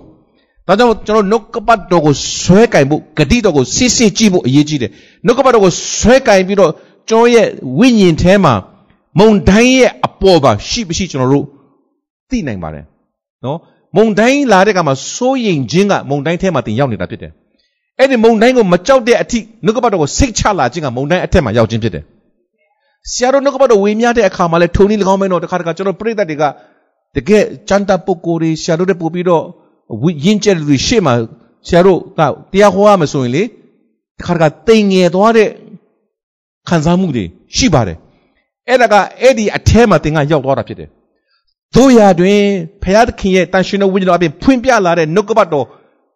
[0.66, 4.90] ဒါကြောင့်ကျွန်တော်နှုတ်ကပတ်တော်ကိုဆွဲကင်ဖို့ဂတိတော်ကိုစစ်စစ်ကြည့်ဖို့အရေးကြီးတယ်
[5.24, 6.70] နှုတ်ကပတ်တော်ကိုဆွဲကင်ပြီးတော့
[7.08, 7.46] ကျွန်တော်ရဲ့
[7.78, 8.54] ဝိညာဉ်ထဲမှာ
[9.18, 11.44] မုံတိုင်းရဲ့အပေါ်ပါရှိမရှိကျွန်တော်တို့
[12.30, 12.84] သိနိုင်ပါတယ်
[13.44, 13.58] နော်
[13.96, 17.32] မုံတိုင်းလာတဲ့ကမှာစိုးရင်ခြင်းကမုံတိုင်းထဲမှာတင်ရောက်နေတာဖြစ်တယ်
[17.98, 22.04] အဲ့ဒီမုံတိုင်းကိုမကြောက်တဲ့အထိနှုတ်ကပတ်တော်ကိုစိတ်ချလာခြင်းကမုံတိုင်းအထက်မှာရောက်ခြင်းဖြစ်တယ်
[23.10, 26.44] ဆရာတို့နှုတ်ကပတ်တော်ဝေမျှတဲ့အခါမှာလဲထုံနည်း၎င်းမဲတော့တခါတခါကျွန်တော်ပြိတ္တတွေက
[27.16, 29.44] တကယ်ចန္တာပုဂ္ဂိုလ်တွေဆရာတို့တဲ့ပို့ပြီးတော့
[30.24, 31.14] ရင်းကျက်လူတွေရှေ့မှာ
[31.66, 32.20] ဆရာတို့က
[32.52, 33.42] တရားဟောရမယ်ဆိုရင်လေ
[34.18, 35.48] တခါတခါတိမ်ငယ်သွားတဲ့
[36.68, 37.24] ခံစားမှုတွေ
[37.56, 37.98] ရှိပါတယ်
[38.68, 40.88] အဲ့ဒါကအဲ့ဒီအထဲမှာသင်ကရောက်သွားတာဖြစ်တယ်
[41.76, 42.40] တို့ရတွင်
[42.82, 45.66] ဖရာသခင်ရဲ့တန်ရှင်တော်ဝိညာဉ်တော်အပြင်ဖွင့်ပြလာတဲ့နှုတ်ကပတ်တော်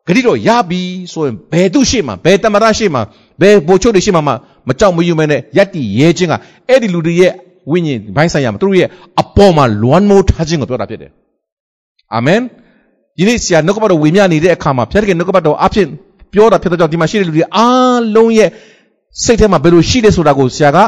[0.07, 0.81] ဂရိတော်ရပြီ
[1.13, 3.01] ဆိုရင်ဘယ်သူရှိမှဘယ်တမရရှိမှ
[3.41, 4.21] ဘယ်ဘိုလ်ချုပ်တွေရှိမှ
[4.69, 6.35] မကြောက်မရွံ့မဲနဲ့ယက်တီရဲခြင်းက
[6.69, 7.33] အဲ့ဒီလူတွေရဲ့
[7.71, 8.89] ဝိညာဉ်ဘိုင်းဆိုင်ရာမှာသူတို့ရဲ့
[9.21, 11.11] အပေါ်မှာလွမ်းမိုးထားခြင်းကိုပြောတာဖြစ်တယ်
[12.15, 12.41] အာမင်
[13.17, 15.87] ဒီနေ့ဆရာနှုတ်ကပတ်တော်ဝေမျှနေတဲ့အခါမှာဖျက်တဲ့နှုတ်ကပတ်တော်အဖြစ်
[16.33, 18.49] ပြောတာဖြစ်တဲ့ကြောင့်ဒီမှာရှိတဲ့လူတွေအားလုံးရဲ့
[19.25, 20.79] စိတ်ထဲမှာဘယ်လိုရှိလဲဆိုတာကိုဆရာက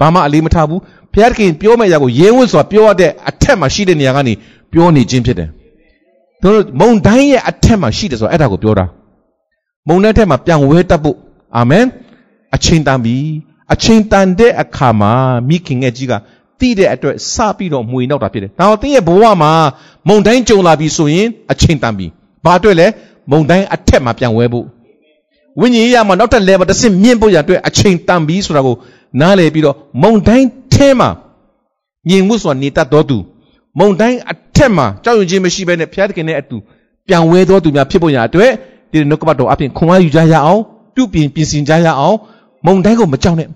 [0.00, 0.80] ဘာမှအလေးမထားဘူး
[1.14, 4.32] ဖျက်ခင်ပြောမယ့်အရာကိုရဲဝံ့စွာပြောရတဲ့အထက်မှာရှိတဲ့နေရာကနေ
[4.72, 5.48] ပြောနေခြင်းဖြစ်တယ်
[6.42, 8.84] တို့မုံတိုင်းရဲ့အထက်မှာရှိတယ်ဆိုတာအဲ့ဒါကိုပြောတာ
[9.88, 11.16] မုံတဲ့ထက်မှာပြန်ဝဲတတ်ဖို့
[11.56, 11.84] အာမင်
[12.54, 13.16] အချိန်တန်ပြီ
[13.72, 15.12] အချိန်တန်တဲ့အခါမှာ
[15.48, 16.12] မိခင်ငယ်ကြီးက
[16.60, 19.52] တိတဲ့အတွက်စပြီးတော့မှွေနောက်တာဖြစ်တယ်။ဒါတော့တင်းရဲ့ဘဝမှာ
[20.08, 22.06] မုံတိုင်းကြုံလာပြီဆိုရင်အချိန်တန်ပြီ။
[22.44, 22.86] ဘာအတွက်လဲ
[23.30, 24.66] မုံတိုင်းအထက်မှာပြန်ဝဲဖို့
[25.60, 28.76] ဝိညာဉ်ရေးရမှာနောက်ထပ် level တစ်ဆင့်မြင့်ဖို့ရအတွက်အချိန်တန်ပြီဆိုတာကို
[29.20, 31.08] နားလည်ပြီးတော့မုံတိုင်းထဲမှာ
[32.08, 33.18] ညင်မှုဆိုတာနေတတ်တော်သူ
[33.78, 36.56] မုံတိုင်းအထက်မှာကြောက်ရွံ့ခြင်းမရှိဘဲနဲ့ဖျားသခင်နဲ့အတူ
[37.08, 38.52] ပြန်ဝဲတော်သူများဖြစ်ဖို့ရအတွက်
[38.92, 40.60] ဒီနှုတ်ကပတ်တော်အပြင်ခွန်အားယူကြရအောင်
[40.94, 42.16] ပြုပြင်ပြင်ဆင်ကြရအောင်
[42.66, 43.48] မုံတိုင်းကိုမကြောက်နဲ့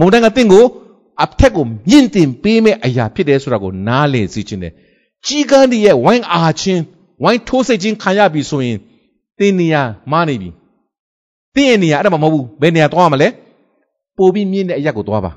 [0.00, 0.64] မုံတိုင်းကတင့်ကို
[1.24, 4.72] အထက်ကိုမြင့်တင်ပေးမဲ့အရာဖြစ်တယ်ဆိုတာကိုနားလည်စေခြင်းတယ်
[5.26, 6.82] ကြီးကန်းတည်းရဲ့ဝိုင်းအားချင်း
[7.22, 8.78] ဝိုင်းထိုးစိတ်ချင်းခံရပြီဆိုရင်
[9.38, 9.76] တင်းနေရ
[10.12, 10.50] မားနေပြီ
[11.54, 13.28] တင်းရဲ့နေရအဲ့ဒါမှမဟုတ်ဘူးဘယ်နေရာသွားရမလဲ
[14.16, 15.32] ပိုပြီးမြင့်တဲ့အရာကိုသွားပါ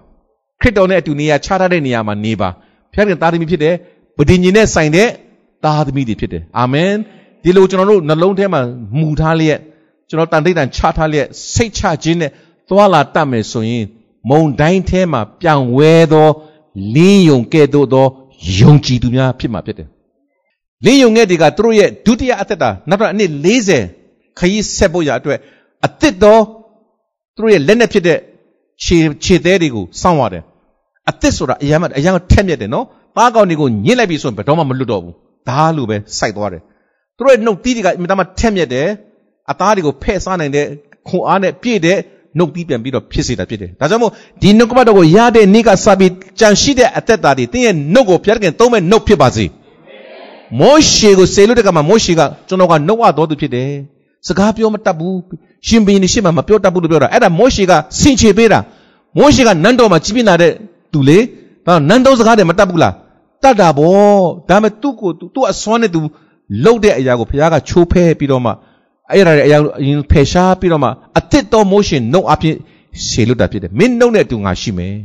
[0.62, 2.50] ခရစ်တော်နဲ့အတူနေရာခြားထားတဲ့နေရာမှာနေပါ
[2.94, 3.76] ဖခင်သားသမီးဖြစ်တယ်
[4.18, 5.08] ဗဒင်ញင်နဲ့ဆိုင်တဲ့
[5.64, 6.92] သားသမီးတွေဖြစ်တယ်အာမင်
[7.44, 8.62] ဒီလိုကျွန်တော်တို့နှလုံးထဲမှာ
[9.00, 9.60] မူထားလျက်
[10.10, 12.32] ကျွန်တော်တန်တိတ်တန်ချထားလျက်စိတ်ချခြင်းနဲ့
[12.70, 13.86] သွာလာတတ်မယ်ဆိုရင်
[14.30, 16.28] မုံတိုင်းထဲမှာပြောင်းဝဲသော
[16.96, 18.06] လင်းယုံကဲ့သို့သော
[18.58, 19.88] ယုံကြည်သူများဖြစ်မှာဖြစ်တယ်။
[20.86, 25.40] လင်းယုံငယ်တွေကသူတို့ရဲ့ဒုတိယအသက်တာနောက်တော့အနှစ်40ခရီးဆက်ဖို့ရအတွက်
[25.86, 26.38] အသစ်သော
[27.36, 28.18] သူတို့ရဲ့လက်နဲ့ဖြစ်တဲ့
[28.84, 30.44] ခြေခြေသေးတွေကိုစောင့်ရတယ်။
[31.10, 32.86] အသစ်ဆိုတာအရန်အရန်ထက်မြက်တယ်နော်။
[33.18, 35.14] သားကောင်တွေကိုညှစ်လိုက်ပြီဆိုရင်ဘယ်တော့မှမလွတ်တော့ဘူး။
[35.50, 36.62] ဒါလိုပဲစိုက်သွားတယ်။
[37.18, 38.88] သူတို့ရဲ့နှုတ်သီးတွေကအမြဲတမ်းထက်မြက်တယ်။
[39.52, 40.66] အသားတွေကိုဖဲ့စားနိုင်တဲ့
[41.08, 41.98] ခွန်အားနဲ့ပြည့်တဲ့
[42.38, 49.46] နှုတ်ပြီးပြန်ပြီးတော့ဖြစ်စေတာဖြစ်တယ်။ဒါကြောင့်မို့ဒီနှုတ်ကပတ်တော်ကိုရတဲ့နေ့ကစပြီးကြံရှိတဲ့အသက်တာတွေတင်းရဲ့နှုတ်ကိုဖျက်ခင်သုံးမဲ့နှုတ်ဖြစ်ပါစေ။
[50.60, 53.72] မောရှေကိုစေလို့တဲ့ကမှာမောရှေကကျွန်တော်ကနှုတ်ဝတော်သူဖြစ်တယ်။
[54.28, 55.16] စကားပြောမတတ်ဘူး။
[55.68, 58.60] ရှင်ဘီနေရှိမှမပြောတတ်ဘူးလို့ပြောတာ။အဲ့ဒါမောရှေကဆင်ခြေပေးတာ။
[59.18, 60.52] မောရှေကနန်းတော်မှာကြီးပြင်းလာတဲ့
[60.94, 61.18] သူလေ။
[61.66, 62.94] ဒါနန်းတော်စကားတွေမတတ်ဘူးလား။
[63.44, 66.00] တတ်တာဗော။ဒါပေမဲ့သူ့ကိုသူ့အစွမ်းနဲ့သူ
[66.64, 68.52] လှုပ်တဲ့အရာကိုဘုရားကချိုးဖဲပြီးတော့မှ
[69.14, 69.50] အဲ့ဒါတွေအ
[69.88, 70.90] ရင်ဖယ်ရှားပြီးတော့မှ
[71.20, 72.56] အသစ်တော် motion နှုတ်အဖြစ်
[73.08, 74.96] ရှေလွတ်တာဖြစ်တယ်မင်းနှုတ်နဲ့အတူငါရှိမယ်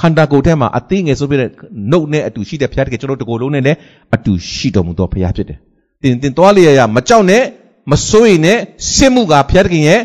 [0.00, 1.48] ခန္ဓာကိုယ်ထဲမှာအသေးငယ်ဆိုပြတဲ့
[1.90, 3.78] နှုတ်နဲ့အတူရှိတဲ့ဘုရားတကယ်ကျွန်တော်တို့တကိုယ်လုံးနဲ့လည်း
[4.14, 5.58] အတူရှိတော်မူသောဘုရားဖြစ်တယ်
[6.02, 7.42] တင်တင်သွားလျရမကြောက်နဲ့
[7.90, 8.58] မစိုးရိမ်နဲ့
[8.94, 10.00] စစ်မှုကဘုရားတခင်ရဲ့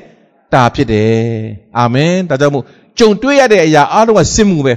[0.54, 1.12] တာဖြစ်တယ်
[1.78, 2.64] အာမင်ဒါကြောင့်မို့
[3.00, 4.74] ကြုံတွေ့ရတဲ့အရာအားလုံးကစစ်မှုပဲ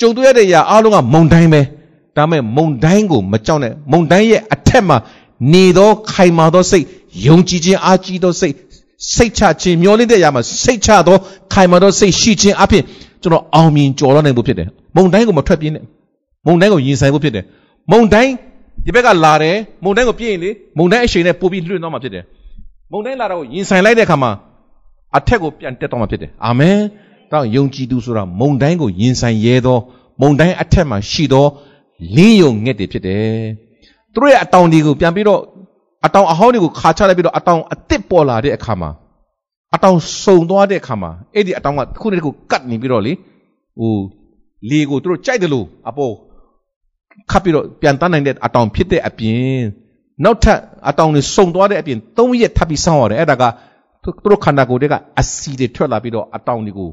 [0.00, 1.62] ကြုံတွေ့ရတဲ့အရာအားလုံးကမုံတိုင်းပဲ
[2.16, 4.96] ဒါမဲ့မုံတိုင်းကိုမကြောက်နဲ့မုံတိုင်းရဲ့အထက်မှာ
[5.52, 6.86] နေသောခိုင်မာသောစိတ်
[7.26, 8.54] ယုံကြည်ခြင်းအားကြီးသောစိတ်
[9.14, 11.16] စိတ်ချခြင်းမျောလင့်တဲ့အရာမှာစိတ်ချသော
[11.52, 12.82] ခိုင်မာသောစိတ်ရှိခြင်းအပြင်
[13.22, 15.84] ကျွန်တော်အောင်မြင်ကြော်တော့နိုင်ဖို့ဖြစ်တယ်မုန်တိုင်းကိုမထွက်ပြေးနဲ့
[16.46, 17.44] မုန်တိုင်းကိုရင်ဆိုင်ဖို့ဖြစ်တယ်
[17.90, 18.32] မုန်တိုင်း
[18.84, 22.24] ဒီဘက်ကလာတယ်မုန်တိုင်းကိုပြည့်ရင်လေမုန်တိုင်းအရှိန်နဲ့ပို့ပြီးလွှင့်တော့မှာဖြစ်တယ်
[22.92, 24.30] မုန်တိုင်းလာတော့ရင်ဆိုင်လိုက်တဲ့အခါမှာ
[25.16, 26.78] အထက်ကိုပြန်တက်တော့မှာဖြစ်တယ်အာမင်
[27.32, 29.78] တော့ယုံကြည်သူဆိုတာမုန်တိုင်းကိုရင်ဆိုင်ရဲသော
[30.20, 31.46] မုန်တိုင်းအထက်မှာရှိသော
[32.16, 33.24] လင်းယုံငှက်တွေဖြစ်တယ်
[34.12, 35.40] သူတို့ရဲ့အတောင်တွေကိုပြန်ပြီးတော့
[36.06, 38.90] အတောင်အဟောင်းတွေကိုခါချလိုက်ပြီးတော့အတောင်အသစ်ပေါ်လာတဲ့အခါမှာ
[39.74, 43.12] အတောင်စုံသွားတဲ့အခါမှာအဲ့ဒီအတောင်ကတစ်ခုနဲ့တစ်ခုကတ်နေပြီးတော့လေ
[43.78, 43.94] ဟို
[44.70, 46.12] လေကိုသူတို့ကြိုက်တယ်လို့အပေါ်
[47.30, 49.60] ခပ်ပြီးတော့ပြန်တန်းနိုင်တဲ့အတောင်ဖြစ်တဲ့အပြင်
[50.24, 53.44] နောက်ထပ်အတောင်တွေစုံသွားတဲ့အပြင်၃ရက်ထပ်ပြီးစောင်းရတယ်အဲ့ဒါက
[54.02, 56.90] သူတို့ခန္ဓာကိုယ်တွေကအစီတွေထွက်လာပြီးတော့အတောင်တွေကို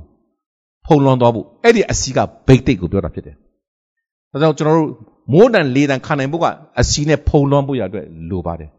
[0.86, 3.36] ဖုံလွှမ်းသွားဖို့အဲ့ဒီအစီကဘိတ်တိတ်ကိုပြောတာဖြစ်တယ်။
[4.32, 4.90] ဒါကြောင့်ကျွန်တော်တို့
[5.34, 6.46] မိုးတန်လေးတန်ခံနိုင်ဖို့က
[6.80, 8.70] အစီနဲ့ဖုံလွှမ်းဖို့ရအတွက်လိုပါတယ်။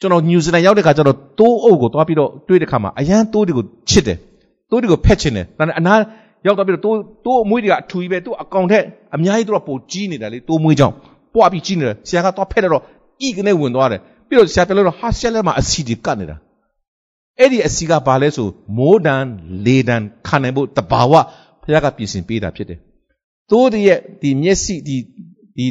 [0.00, 4.18] ကျွန်တော်နယူးဇီလန်ရောက်တဲ့ခါကျတော့တိုးအုပ်ကိုသွားပြီးတော့တွေ့တဲ့ခါမှာအရန်တိုးတွေကိုချစ်တယ်။
[4.70, 5.94] တိုးတွေကိုဖက်ချင်တယ်။ဒါနဲ့အနာ
[6.46, 8.84] ရောက်တော့ပြီးတော့တိုးတိုးအမွေးတွေကအထူကြီးပဲတိုးအကောင်ထက်
[9.14, 10.92] အများကြီးတော့ပိုကြီးနေတာလေတိုးမွေးကြောင်
[11.34, 12.82] ပွားပြီးကြီးနေတယ်ဆရာကသွားဖက်တော့
[13.26, 16.36] ဤကနေဝင်သွားတယ်ပြီးတော့ဆရာပြောလို့ဟာဆရာလည်းမအစီတွေကတ်နေတာ
[17.38, 19.24] အဲ့ဒီအစီကဘာလဲဆိုမိုးတန်
[19.64, 21.12] လေတန်ခံနိုင်ဖို့တဘာဝ
[21.62, 22.78] ဘုရားကပြင်ဆင်ပေးတာဖြစ်တယ်။
[23.50, 24.96] သိုးတရဲ့ဒီမျက်စိဒီ
[25.56, 25.66] ဒီ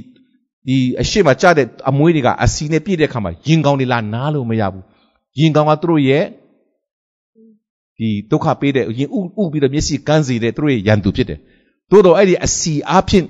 [0.70, 4.84] ဒီအရှိမကြတဲ့အမွေးတွေကအစီနဲ့ပြည့်တဲ့အခါမှာရင်ကောင်းတွေလာနားလို့မရဘူး။
[5.40, 6.24] ရင်ကောင်းကသူတို့ရဲ့
[7.98, 11.40] ဒီဒုက္ခပေးတဲ့ရင်ဥဥပြီးတော့မျက်စိကန်းစေတဲ့သူတို့ရဲ့ရန်သူဖြစ်တယ်။
[11.92, 13.26] သို့တော့အဲ့ဒီအစီအားဖြင့်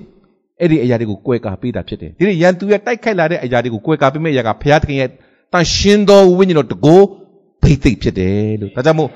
[0.60, 5.08] အဲ့ဒီအရာတွေကိုကွဲကာပေးတာဖြစ်တယ်။ဒီရန်သူရဲ့တိုက်ခိုက်လာတဲ့အရာတွေကိုကွဲကာပေးမဲ့အရာကဘုရားသခင်ရဲ့
[5.52, 7.04] တန်ရှင်းသောဝိညာဉ်တော်တကိုး
[7.62, 9.10] ဘိသိက်ဖြစ်တယ်လို့ဒါကြောင့်မို့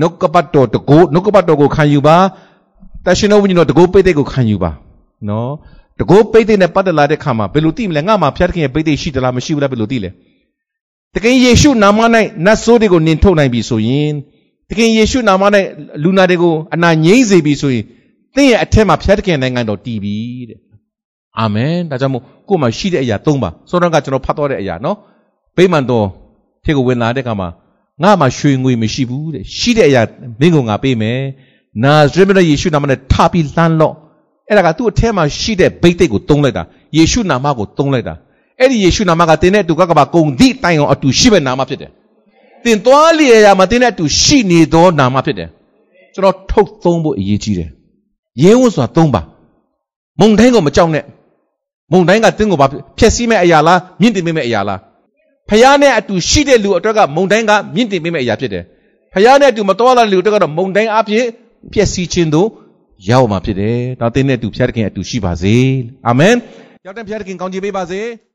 [0.00, 2.16] နှုတ်ကပတ်တော်တကိုးနှုတ်ကပတ်တော်ကိုခံယူပါ
[3.04, 4.70] တရှင်တော်ဝိညာဉ်တော်တကိုးဘိသိက်ကိုခံယူပါ
[5.28, 5.50] နော်
[5.98, 10.10] တကိုးဘိသိက်နဲ့ပတ်သက်လာတဲ့ခါမှာဘယ်လိုသိမလဲငါမှာဖျားသခင်ရဲ့ဘိသိက်ရှိသလားမရှိဘူးလားဘယ်လိုသိလဲ
[11.14, 11.98] တခင်ယေရှုနာမ၌
[12.44, 14.12] နတ်ဆိုးတွေကိုနင်ထုတ်နိုင်ပြီဆိုရင်
[14.70, 15.42] တခင်ယေရှုနာမ၌
[16.02, 17.84] လူနာတွေကိုအနာငြိမ့်စေပြီဆိုရင်
[18.34, 20.14] သင်ရဲ့အထက်မှာဖျားသခင်နိုင်ငံတော်တည်ပြီ
[20.48, 20.58] တဲ့
[21.38, 24.96] အာမင်ဒါကြောင့်မို့ကိုယ်မှာရှိတဲ့အရာ၃ပါစောတော့ကကျွန်တော်ဖတ်တော့တဲ့အရာနော်
[25.56, 26.06] ဗိမာန်တော်
[26.64, 27.48] ထေကိုဝင်လာတဲ့ခါမှာ
[28.02, 30.02] ငါမှရွှေငွေမရှိဘူးတဲ့ရှိတဲ့အရာ
[30.40, 31.20] မင်းကငါပေးမယ်
[31.84, 33.94] နာဇရက်မြတ်ယေရှုနာမနဲ့ထပြီးလှမ်းလော့
[34.48, 36.62] အဲ့ဒါကသူ့အထဲမှာရှိတဲ့ဘိတ်တိတ်ကိုတုံးလိုက်တာ
[36.96, 38.14] ယေရှုနာမကိုတုံးလိုက်တာ
[38.60, 41.90] အဲ့ဒီယေရှုနာမကတင်းတဲ့အတူကကပါကုံသည့်တိုင်အောင်အတူရှိမဲ့နာမဖြစ်တယ်
[42.64, 45.48] တင်သွားလျက်ရာမှာတင်းတဲ့အတူရှိနေသောနာမဖြစ်တယ်
[46.14, 47.68] ကျွန်တော်ထုတ်သုံးဖို့အရေးကြီးတယ်
[48.42, 49.20] ရဲဝံ့စွာသုံးပါ
[50.20, 51.04] မုံတိုင်းကိုမကြောက်နဲ့
[51.92, 52.66] မုံတိုင်းကတင်းကိုပါ
[52.98, 54.78] ဖျက်ဆီးမဲ့အရာလားမြင့်တင်မဲ့အရာလား
[55.48, 58.64] ဖယားနဲ့အတူရှိတဲ့လူအတွက်ကမုံတိုင်းကမြင့်တင်ပေးမယ့်အရာဖြစ်တယ်။
[59.14, 61.24] ဖယားနဲ့အတူမတော်လာတဲ့လူအတွက်ကတော့မုံတိုင်းအဖြစ်
[61.72, 62.48] ပျက်စီးခြင်းတို့
[63.06, 65.56] ရောက်မှာဖြစ်တယ်။ဒါသင်နဲ့အတူဖျားသခင်အတူရှိပါစေ။
[66.06, 66.34] အာမင်။
[66.86, 68.00] ရောက်တဲ့ဖျားသခင်ကောင်းချီးပေးပါစေ။